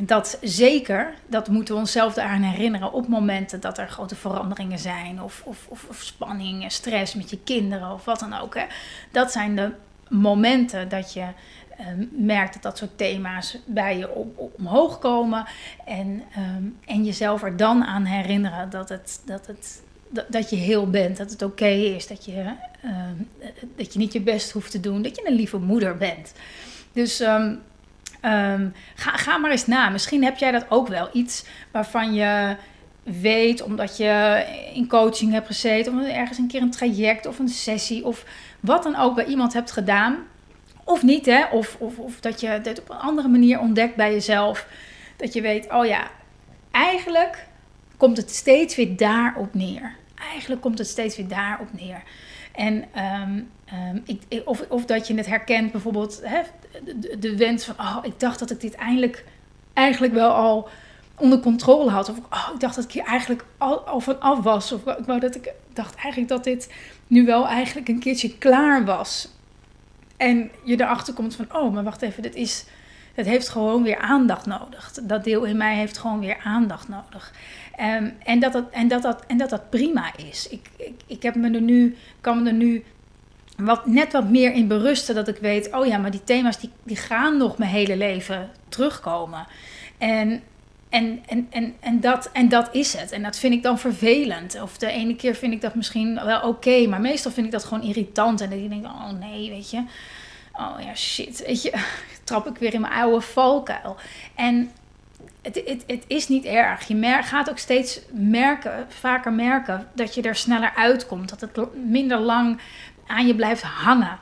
dat 0.00 0.38
zeker, 0.42 1.14
dat 1.26 1.48
moeten 1.48 1.74
we 1.74 1.80
onszelf 1.80 2.16
eraan 2.16 2.42
herinneren 2.42 2.92
op 2.92 3.08
momenten 3.08 3.60
dat 3.60 3.78
er 3.78 3.88
grote 3.88 4.16
veranderingen 4.16 4.78
zijn. 4.78 5.22
Of, 5.22 5.42
of, 5.44 5.66
of, 5.68 5.84
of 5.88 6.00
spanning 6.02 6.72
stress 6.72 7.14
met 7.14 7.30
je 7.30 7.38
kinderen 7.44 7.92
of 7.92 8.04
wat 8.04 8.20
dan 8.20 8.34
ook. 8.34 8.54
Hè? 8.54 8.64
Dat 9.10 9.32
zijn 9.32 9.56
de 9.56 9.72
momenten 10.08 10.88
dat 10.88 11.12
je 11.12 11.24
um, 11.80 12.08
merkt 12.12 12.52
dat 12.52 12.62
dat 12.62 12.78
soort 12.78 12.98
thema's 12.98 13.58
bij 13.66 13.98
je 13.98 14.14
op, 14.14 14.50
omhoog 14.58 14.98
komen. 14.98 15.46
En, 15.84 16.22
um, 16.38 16.78
en 16.86 17.04
jezelf 17.04 17.42
er 17.42 17.56
dan 17.56 17.84
aan 17.84 18.04
herinneren 18.04 18.70
dat, 18.70 18.88
het, 18.88 19.22
dat, 19.24 19.46
het, 19.46 19.82
dat, 20.28 20.50
je 20.50 20.56
heel 20.56 20.90
bent. 20.90 21.16
Dat 21.16 21.30
het 21.30 21.42
oké 21.42 21.68
is. 21.68 22.06
Dat 22.06 22.24
je, 22.24 22.52
um, 22.84 23.28
dat 23.76 23.92
je 23.92 23.98
niet 23.98 24.12
je 24.12 24.20
best 24.20 24.50
hoeft 24.50 24.70
te 24.70 24.80
doen. 24.80 25.02
Dat 25.02 25.16
je 25.16 25.26
een 25.26 25.34
lieve 25.34 25.58
moeder 25.58 25.96
bent. 25.96 26.32
Dus 26.92 27.16
ga, 28.94 29.16
ga 29.16 29.36
maar 29.36 29.50
eens 29.50 29.66
na. 29.66 29.88
Misschien 29.88 30.24
heb 30.24 30.36
jij 30.36 30.50
dat 30.50 30.66
ook 30.68 30.88
wel. 30.88 31.08
Iets 31.12 31.44
waarvan 31.70 32.14
je 32.14 32.56
weet, 33.02 33.62
omdat 33.62 33.96
je 33.96 34.44
in 34.74 34.88
coaching 34.88 35.32
hebt 35.32 35.46
gezeten, 35.46 35.98
of 35.98 36.06
ergens 36.06 36.38
een 36.38 36.48
keer 36.48 36.62
een 36.62 36.70
traject 36.70 37.26
of 37.26 37.38
een 37.38 37.48
sessie 37.48 38.04
of 38.04 38.24
wat 38.60 38.82
dan 38.82 38.96
ook 38.96 39.14
bij 39.14 39.24
iemand 39.24 39.52
hebt 39.52 39.70
gedaan. 39.70 40.16
Of 40.88 41.02
niet, 41.02 41.26
hè? 41.26 41.44
Of, 41.44 41.76
of, 41.78 41.98
of 41.98 42.20
dat 42.20 42.40
je 42.40 42.46
het 42.46 42.80
op 42.80 42.90
een 42.90 42.96
andere 42.96 43.28
manier 43.28 43.60
ontdekt 43.60 43.96
bij 43.96 44.12
jezelf. 44.12 44.66
Dat 45.16 45.32
je 45.32 45.40
weet, 45.40 45.72
oh 45.72 45.86
ja, 45.86 46.10
eigenlijk 46.70 47.46
komt 47.96 48.16
het 48.16 48.30
steeds 48.30 48.76
weer 48.76 48.96
daarop 48.96 49.54
neer. 49.54 49.96
Eigenlijk 50.32 50.60
komt 50.60 50.78
het 50.78 50.86
steeds 50.86 51.16
weer 51.16 51.28
daarop 51.28 51.68
neer. 51.72 52.02
En 52.52 52.84
um, 53.22 53.50
um, 53.72 54.02
ik, 54.04 54.42
of, 54.44 54.64
of 54.68 54.84
dat 54.84 55.06
je 55.06 55.14
het 55.14 55.26
herkent, 55.26 55.72
bijvoorbeeld 55.72 56.20
hè, 56.22 56.40
de, 56.84 57.18
de, 57.18 57.36
wens 57.36 57.64
van, 57.64 57.74
oh, 57.78 57.98
ik 58.02 58.20
dacht 58.20 58.38
dat 58.38 58.50
ik 58.50 58.60
dit 58.60 58.74
eindelijk, 58.74 59.24
eigenlijk 59.72 60.12
wel 60.12 60.30
al 60.30 60.68
onder 61.16 61.40
controle 61.40 61.90
had. 61.90 62.08
Of 62.08 62.18
oh, 62.18 62.50
ik 62.54 62.60
dacht 62.60 62.74
dat 62.74 62.84
ik 62.84 62.92
hier 62.92 63.04
eigenlijk 63.04 63.44
al, 63.58 63.80
al 63.80 64.00
van 64.00 64.20
af 64.20 64.38
was. 64.42 64.72
Of 64.72 64.86
ik, 64.86 65.04
wou 65.06 65.20
dat 65.20 65.34
ik 65.34 65.52
dacht 65.72 65.94
eigenlijk 65.94 66.28
dat 66.28 66.44
dit 66.44 66.72
nu 67.06 67.24
wel 67.24 67.46
eigenlijk 67.46 67.88
een 67.88 68.00
keertje 68.00 68.38
klaar 68.38 68.84
was. 68.84 69.36
En 70.18 70.50
je 70.64 70.80
erachter 70.80 71.14
komt 71.14 71.34
van, 71.34 71.46
oh, 71.52 71.74
maar 71.74 71.84
wacht 71.84 72.02
even, 72.02 72.22
dit 72.22 72.34
is, 72.34 72.64
het 73.14 73.26
heeft 73.26 73.48
gewoon 73.48 73.82
weer 73.82 73.98
aandacht 73.98 74.46
nodig. 74.46 74.92
Dat 75.02 75.24
deel 75.24 75.44
in 75.44 75.56
mij 75.56 75.76
heeft 75.76 75.98
gewoon 75.98 76.20
weer 76.20 76.38
aandacht 76.44 76.88
nodig. 76.88 77.32
Um, 77.80 78.12
en, 78.24 78.40
dat 78.40 78.52
dat, 78.52 78.70
en, 78.70 78.88
dat 78.88 79.02
dat, 79.02 79.24
en 79.26 79.36
dat 79.36 79.50
dat 79.50 79.70
prima 79.70 80.12
is. 80.16 80.48
Ik, 80.48 80.68
ik, 80.76 81.00
ik 81.06 81.22
heb 81.22 81.34
me 81.34 81.50
er 81.50 81.60
nu, 81.60 81.96
kan 82.20 82.42
me 82.42 82.48
er 82.48 82.54
nu 82.54 82.84
wat, 83.56 83.86
net 83.86 84.12
wat 84.12 84.28
meer 84.28 84.52
in 84.52 84.68
berusten 84.68 85.14
dat 85.14 85.28
ik 85.28 85.36
weet, 85.36 85.72
oh 85.72 85.86
ja, 85.86 85.98
maar 85.98 86.10
die 86.10 86.24
thema's 86.24 86.60
die, 86.60 86.70
die 86.82 86.96
gaan 86.96 87.36
nog 87.36 87.58
mijn 87.58 87.70
hele 87.70 87.96
leven 87.96 88.50
terugkomen. 88.68 89.46
En 89.98 90.42
en, 90.88 91.22
en, 91.26 91.46
en, 91.50 91.74
en, 91.80 92.00
dat, 92.00 92.30
en 92.32 92.48
dat 92.48 92.68
is 92.72 92.96
het. 92.96 93.12
En 93.12 93.22
dat 93.22 93.38
vind 93.38 93.54
ik 93.54 93.62
dan 93.62 93.78
vervelend. 93.78 94.60
Of 94.62 94.78
de 94.78 94.90
ene 94.90 95.16
keer 95.16 95.34
vind 95.34 95.52
ik 95.52 95.60
dat 95.60 95.74
misschien 95.74 96.24
wel 96.24 96.40
oké, 96.40 96.86
maar 96.86 97.00
meestal 97.00 97.30
vind 97.30 97.46
ik 97.46 97.52
dat 97.52 97.64
gewoon 97.64 97.82
irritant. 97.82 98.40
En 98.40 98.50
dan 98.50 98.68
denk 98.68 98.84
ik, 98.84 98.90
oh 98.90 99.10
nee, 99.10 99.50
weet 99.50 99.70
je. 99.70 99.82
Oh 100.52 100.74
ja, 100.80 100.94
shit, 100.94 101.46
weet 101.46 101.62
je. 101.62 101.72
Trap 102.24 102.46
ik 102.46 102.58
weer 102.58 102.74
in 102.74 102.80
mijn 102.80 102.92
oude 102.92 103.20
valkuil. 103.20 103.96
En 104.34 104.70
het, 105.42 105.62
het, 105.64 105.84
het 105.86 106.04
is 106.06 106.28
niet 106.28 106.44
erg. 106.44 106.88
Je 106.88 106.94
mer 106.94 107.24
gaat 107.24 107.50
ook 107.50 107.58
steeds 107.58 108.00
merken, 108.12 108.86
vaker 108.88 109.32
merken 109.32 109.88
dat 109.94 110.14
je 110.14 110.22
er 110.22 110.36
sneller 110.36 110.72
uitkomt. 110.74 111.28
Dat 111.28 111.40
het 111.40 111.74
minder 111.84 112.18
lang 112.18 112.60
aan 113.06 113.26
je 113.26 113.34
blijft 113.34 113.62
hangen. 113.62 114.18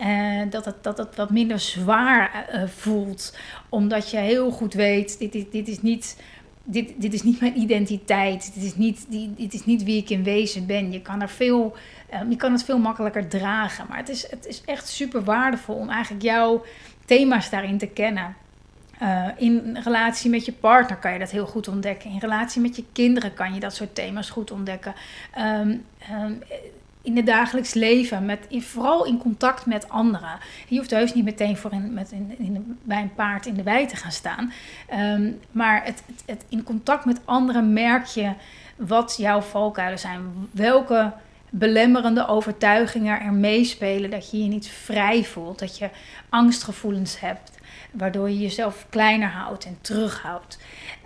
Uh, 0.00 0.42
dat, 0.50 0.64
het, 0.64 0.82
dat 0.82 0.98
het 0.98 1.16
wat 1.16 1.30
minder 1.30 1.58
zwaar 1.58 2.48
uh, 2.54 2.62
voelt. 2.66 3.36
Omdat 3.68 4.10
je 4.10 4.16
heel 4.16 4.50
goed 4.50 4.74
weet, 4.74 5.18
dit, 5.18 5.32
dit, 5.32 5.52
dit, 5.52 5.68
is 5.68 5.82
niet, 5.82 6.22
dit, 6.64 6.92
dit 6.96 7.12
is 7.12 7.22
niet 7.22 7.40
mijn 7.40 7.58
identiteit. 7.58 8.54
Dit 8.54 8.64
is 8.64 8.74
niet, 8.74 9.06
dit 9.36 9.54
is 9.54 9.64
niet 9.64 9.84
wie 9.84 10.02
ik 10.02 10.10
in 10.10 10.22
wezen 10.22 10.66
ben. 10.66 10.92
Je 10.92 11.02
kan, 11.02 11.22
er 11.22 11.28
veel, 11.28 11.76
uh, 12.12 12.20
je 12.28 12.36
kan 12.36 12.52
het 12.52 12.64
veel 12.64 12.78
makkelijker 12.78 13.28
dragen. 13.28 13.86
Maar 13.88 13.98
het 13.98 14.08
is, 14.08 14.30
het 14.30 14.46
is 14.46 14.62
echt 14.64 14.88
super 14.88 15.24
waardevol 15.24 15.74
om 15.74 15.90
eigenlijk 15.90 16.24
jouw 16.24 16.64
thema's 17.04 17.50
daarin 17.50 17.78
te 17.78 17.86
kennen. 17.86 18.36
in 19.36 19.78
relatie 19.82 20.30
met 20.30 20.44
je 20.44 20.52
partner 20.52 20.98
kan 20.98 21.12
je 21.12 21.18
dat 21.18 21.30
heel 21.30 21.46
goed 21.46 21.68
ontdekken. 21.68 22.10
In 22.10 22.18
relatie 22.18 22.60
met 22.60 22.76
je 22.76 22.84
kinderen 22.92 23.34
kan 23.34 23.54
je 23.54 23.60
dat 23.60 23.74
soort 23.74 23.94
thema's 23.94 24.30
goed 24.30 24.50
ontdekken. 24.50 24.94
Um, 25.38 25.84
in 27.02 27.16
het 27.16 27.26
dagelijks 27.26 27.74
leven, 27.74 28.24
met, 28.24 28.46
vooral 28.50 29.04
in 29.06 29.18
contact 29.18 29.66
met 29.66 29.88
anderen. 29.88 30.38
Je 30.68 30.76
hoeft 30.76 30.90
heus 30.90 31.14
niet 31.14 31.24
meteen 31.24 31.56
voor 31.56 31.72
in, 31.72 31.94
met 31.94 32.12
in, 32.38 32.78
bij 32.82 33.02
een 33.02 33.14
paard 33.14 33.46
in 33.46 33.54
de 33.54 33.62
wei 33.62 33.86
te 33.86 33.96
gaan 33.96 34.12
staan. 34.12 34.52
Um, 34.94 35.38
maar 35.50 35.84
het, 35.84 36.02
het, 36.26 36.44
in 36.48 36.62
contact 36.62 37.04
met 37.04 37.20
anderen 37.24 37.72
merk 37.72 38.04
je 38.04 38.32
wat 38.76 39.14
jouw 39.18 39.40
valkuilen 39.40 39.98
zijn. 39.98 40.20
Welke 40.50 41.12
belemmerende 41.50 42.26
overtuigingen 42.26 43.20
er 43.20 43.32
meespelen 43.32 44.10
dat 44.10 44.30
je 44.30 44.42
je 44.42 44.48
niet 44.48 44.68
vrij 44.68 45.24
voelt, 45.24 45.58
dat 45.58 45.78
je 45.78 45.90
angstgevoelens 46.28 47.20
hebt, 47.20 47.57
waardoor 47.92 48.30
je 48.30 48.38
jezelf 48.38 48.86
kleiner 48.88 49.28
houdt 49.28 49.64
en 49.64 49.78
terughoudt. 49.80 50.58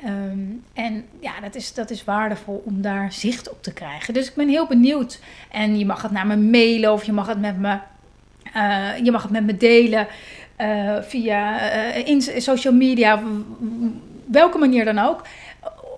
Ehm, 0.03 0.39
en 0.73 1.05
ja, 1.21 1.41
dat 1.41 1.55
is, 1.55 1.75
dat 1.75 1.91
is 1.91 2.05
waardevol 2.05 2.63
om 2.65 2.83
daar 2.83 3.13
zicht 3.13 3.51
op 3.51 3.63
te 3.63 3.73
krijgen. 3.73 4.15
Dus 4.15 4.29
ik 4.29 4.35
ben 4.35 4.49
heel 4.49 4.67
benieuwd. 4.67 5.21
En 5.51 5.79
je 5.79 5.87
mag 5.87 6.03
het 6.03 6.11
naar 6.11 6.27
me 6.27 6.37
mailen 6.37 6.93
of 6.93 7.05
je 7.05 7.13
mag 7.13 7.27
het 7.27 7.41
met 7.41 7.59
me, 7.59 7.79
uh, 8.57 9.05
je 9.05 9.11
mag 9.11 9.23
het 9.23 9.31
met 9.31 9.45
me 9.45 9.57
delen 9.57 10.07
uh, 10.59 10.97
via 11.03 11.73
uh, 11.75 12.07
in 12.07 12.23
social 12.23 12.75
media, 12.75 13.23
welke 14.27 14.59
manier 14.59 14.85
dan 14.85 14.99
ook. 14.99 15.27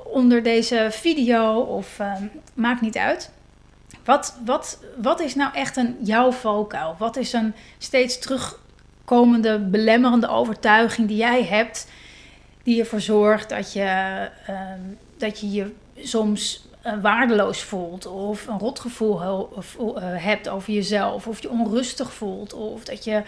Onder 0.05 0.43
deze 0.43 0.89
video 0.91 1.61
of 1.61 2.01
maakt 2.55 2.81
niet 2.81 2.97
uit. 2.97 3.31
Wat, 4.05 4.39
wat, 4.45 4.79
wat 5.03 5.21
is 5.21 5.35
nou 5.35 5.55
echt 5.55 5.77
een 5.77 5.97
jouw 6.01 6.33
valkuil? 6.33 6.95
Wat 6.99 7.17
is 7.17 7.33
een 7.33 7.55
steeds 7.79 8.19
terugkomende 9.05 9.59
belemmerende 9.59 10.29
overtuiging 10.29 11.09
die 11.09 11.17
jij 11.17 11.45
hebt, 11.45 11.89
die 12.63 12.81
ervoor 12.81 13.01
zorgt 13.01 13.49
dat 13.49 13.73
je 13.73 14.29
uh, 14.51 14.57
dat 15.17 15.41
je, 15.41 15.51
je 15.51 15.73
soms 15.97 16.69
uh, 16.87 16.93
waardeloos 17.03 17.63
voelt 17.63 18.07
of 18.07 18.47
een 18.47 18.59
rotgevoel 18.59 19.21
uh, 19.21 20.03
hebt 20.03 20.49
over 20.49 20.73
jezelf, 20.73 21.27
of 21.27 21.43
je 21.43 21.51
onrustig 21.51 22.13
voelt, 22.13 22.53
of 22.53 22.85
dat 22.85 23.05
je 23.05 23.23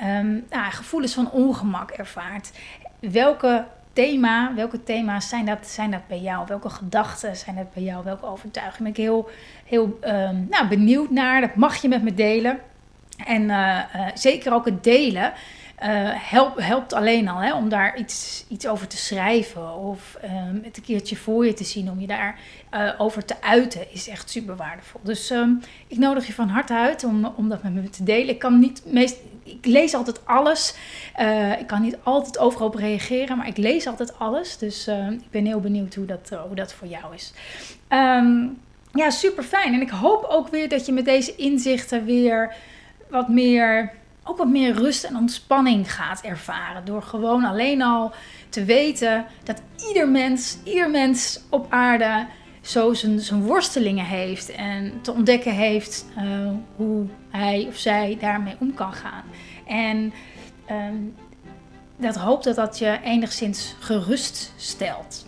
um, 0.00 0.44
nou, 0.50 0.70
gevoelens 0.70 1.14
van 1.14 1.30
ongemak 1.30 1.90
ervaart? 1.90 2.50
Welke 2.98 3.64
thema, 3.92 4.54
welke 4.54 4.82
thema's 4.82 5.28
zijn 5.28 5.46
dat, 5.46 5.66
zijn 5.66 5.90
dat 5.90 6.06
bij 6.06 6.20
jou? 6.20 6.46
Welke 6.46 6.70
gedachten 6.70 7.36
zijn 7.36 7.56
dat 7.56 7.74
bij 7.74 7.82
jou? 7.82 8.04
Welke 8.04 8.26
overtuigingen? 8.26 8.92
Ben 8.92 9.02
ik 9.02 9.08
heel, 9.08 9.30
heel 9.64 9.98
um, 10.02 10.46
nou, 10.50 10.68
benieuwd 10.68 11.10
naar. 11.10 11.40
Dat 11.40 11.54
mag 11.54 11.76
je 11.76 11.88
met 11.88 12.02
me 12.02 12.14
delen. 12.14 12.60
En 13.26 13.42
uh, 13.42 13.78
uh, 13.96 14.06
zeker 14.14 14.52
ook 14.52 14.64
het 14.64 14.84
delen. 14.84 15.32
Help, 16.14 16.58
helpt 16.58 16.92
alleen 16.92 17.28
al 17.28 17.38
hè, 17.38 17.54
om 17.54 17.68
daar 17.68 17.98
iets, 17.98 18.44
iets 18.48 18.66
over 18.66 18.86
te 18.86 18.96
schrijven 18.96 19.74
of 19.74 20.18
um, 20.24 20.60
het 20.64 20.76
een 20.76 20.82
keertje 20.82 21.16
voor 21.16 21.46
je 21.46 21.52
te 21.52 21.64
zien, 21.64 21.90
om 21.90 22.00
je 22.00 22.06
daar 22.06 22.38
over 22.98 23.24
te 23.24 23.42
uiten, 23.42 23.92
is 23.92 24.08
echt 24.08 24.30
super 24.30 24.56
waardevol. 24.56 25.00
Dus 25.04 25.30
um, 25.30 25.60
ik 25.86 25.98
nodig 25.98 26.26
je 26.26 26.32
van 26.32 26.48
harte 26.48 26.74
uit 26.74 27.04
om, 27.04 27.32
om 27.36 27.48
dat 27.48 27.62
met 27.62 27.74
me 27.74 27.90
te 27.90 28.04
delen. 28.04 28.28
Ik 28.28 28.38
kan 28.38 28.58
niet 28.58 28.82
meest, 28.84 29.16
ik 29.42 29.66
lees 29.66 29.94
altijd 29.94 30.26
alles. 30.26 30.74
Ik 31.58 31.66
kan 31.66 31.82
niet 31.82 31.96
altijd 32.02 32.38
overal 32.38 32.66
op 32.66 32.74
reageren, 32.74 33.36
maar 33.36 33.48
ik 33.48 33.56
lees 33.56 33.86
altijd 33.86 34.18
alles. 34.18 34.58
Dus 34.58 34.88
ik 35.10 35.30
ben 35.30 35.46
heel 35.46 35.60
benieuwd 35.60 35.94
hoe 35.94 36.06
dat, 36.06 36.30
hoe 36.46 36.56
dat 36.56 36.72
voor 36.72 36.88
jou 36.88 37.14
is. 37.14 37.32
Ja, 38.92 39.10
super 39.10 39.42
fijn. 39.42 39.74
En 39.74 39.80
ik 39.80 39.90
hoop 39.90 40.24
ook 40.24 40.48
weer 40.48 40.68
dat 40.68 40.86
je 40.86 40.92
met 40.92 41.04
deze 41.04 41.36
inzichten 41.36 42.04
weer 42.04 42.54
wat 43.10 43.28
meer 43.28 43.96
ook 44.28 44.36
wat 44.36 44.48
meer 44.48 44.74
rust 44.74 45.04
en 45.04 45.16
ontspanning 45.16 45.94
gaat 45.94 46.20
ervaren. 46.20 46.84
Door 46.84 47.02
gewoon 47.02 47.44
alleen 47.44 47.82
al 47.82 48.12
te 48.48 48.64
weten 48.64 49.24
dat 49.44 49.62
ieder 49.88 50.08
mens, 50.08 50.58
ieder 50.64 50.90
mens 50.90 51.40
op 51.48 51.66
aarde 51.68 52.26
zo 52.60 52.94
zijn, 52.94 53.20
zijn 53.20 53.42
worstelingen 53.42 54.04
heeft. 54.04 54.50
En 54.50 55.00
te 55.00 55.12
ontdekken 55.12 55.52
heeft 55.52 56.06
uh, 56.18 56.50
hoe 56.76 57.06
hij 57.30 57.66
of 57.68 57.76
zij 57.76 58.16
daarmee 58.20 58.56
om 58.58 58.74
kan 58.74 58.92
gaan. 58.92 59.22
En 59.66 60.12
um, 60.70 61.14
dat 61.96 62.16
hoop 62.16 62.42
dat 62.42 62.56
dat 62.56 62.78
je 62.78 62.98
enigszins 63.04 63.74
gerust 63.78 64.52
stelt. 64.56 65.26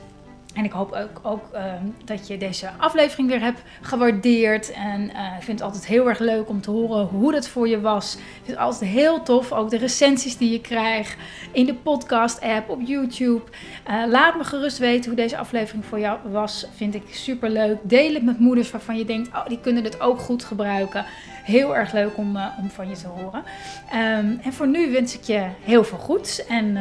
En 0.54 0.64
ik 0.64 0.72
hoop 0.72 0.92
ook, 0.92 1.20
ook 1.22 1.44
uh, 1.54 1.72
dat 2.04 2.26
je 2.26 2.36
deze 2.36 2.70
aflevering 2.78 3.28
weer 3.28 3.40
hebt 3.40 3.62
gewaardeerd. 3.80 4.72
En 4.72 5.00
uh, 5.00 5.36
ik 5.36 5.42
vind 5.42 5.58
het 5.58 5.62
altijd 5.62 5.86
heel 5.86 6.08
erg 6.08 6.18
leuk 6.18 6.48
om 6.48 6.60
te 6.60 6.70
horen 6.70 7.06
hoe 7.06 7.32
dat 7.32 7.48
voor 7.48 7.68
je 7.68 7.80
was. 7.80 8.14
Ik 8.16 8.22
vind 8.42 8.58
altijd 8.58 8.90
heel 8.90 9.22
tof. 9.22 9.52
Ook 9.52 9.70
de 9.70 9.76
recensies 9.76 10.36
die 10.36 10.50
je 10.50 10.60
krijgt 10.60 11.16
in 11.52 11.66
de 11.66 11.74
podcast-app 11.74 12.68
op 12.68 12.80
YouTube. 12.84 13.42
Uh, 13.88 14.02
laat 14.08 14.36
me 14.36 14.44
gerust 14.44 14.78
weten 14.78 15.10
hoe 15.10 15.20
deze 15.20 15.36
aflevering 15.36 15.84
voor 15.84 16.00
jou 16.00 16.18
was. 16.30 16.66
Vind 16.74 16.94
ik 16.94 17.14
super 17.14 17.50
leuk. 17.50 17.78
Deel 17.82 18.14
het 18.14 18.22
met 18.22 18.38
moeders 18.38 18.70
waarvan 18.70 18.96
je 18.96 19.04
denkt: 19.04 19.28
oh, 19.28 19.46
die 19.46 19.60
kunnen 19.60 19.82
dit 19.82 20.00
ook 20.00 20.18
goed 20.18 20.44
gebruiken. 20.44 21.04
Heel 21.44 21.76
erg 21.76 21.92
leuk 21.92 22.16
om, 22.16 22.36
om 22.58 22.70
van 22.70 22.88
je 22.88 22.96
te 22.96 23.08
horen. 23.08 23.42
Um, 23.94 24.40
en 24.42 24.52
voor 24.52 24.68
nu 24.68 24.92
wens 24.92 25.14
ik 25.14 25.22
je 25.22 25.46
heel 25.60 25.84
veel 25.84 25.98
goeds. 25.98 26.46
En 26.46 26.78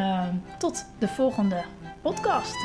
tot 0.58 0.86
de 1.00 1.08
volgende 1.08 1.64
podcast. 2.04 2.56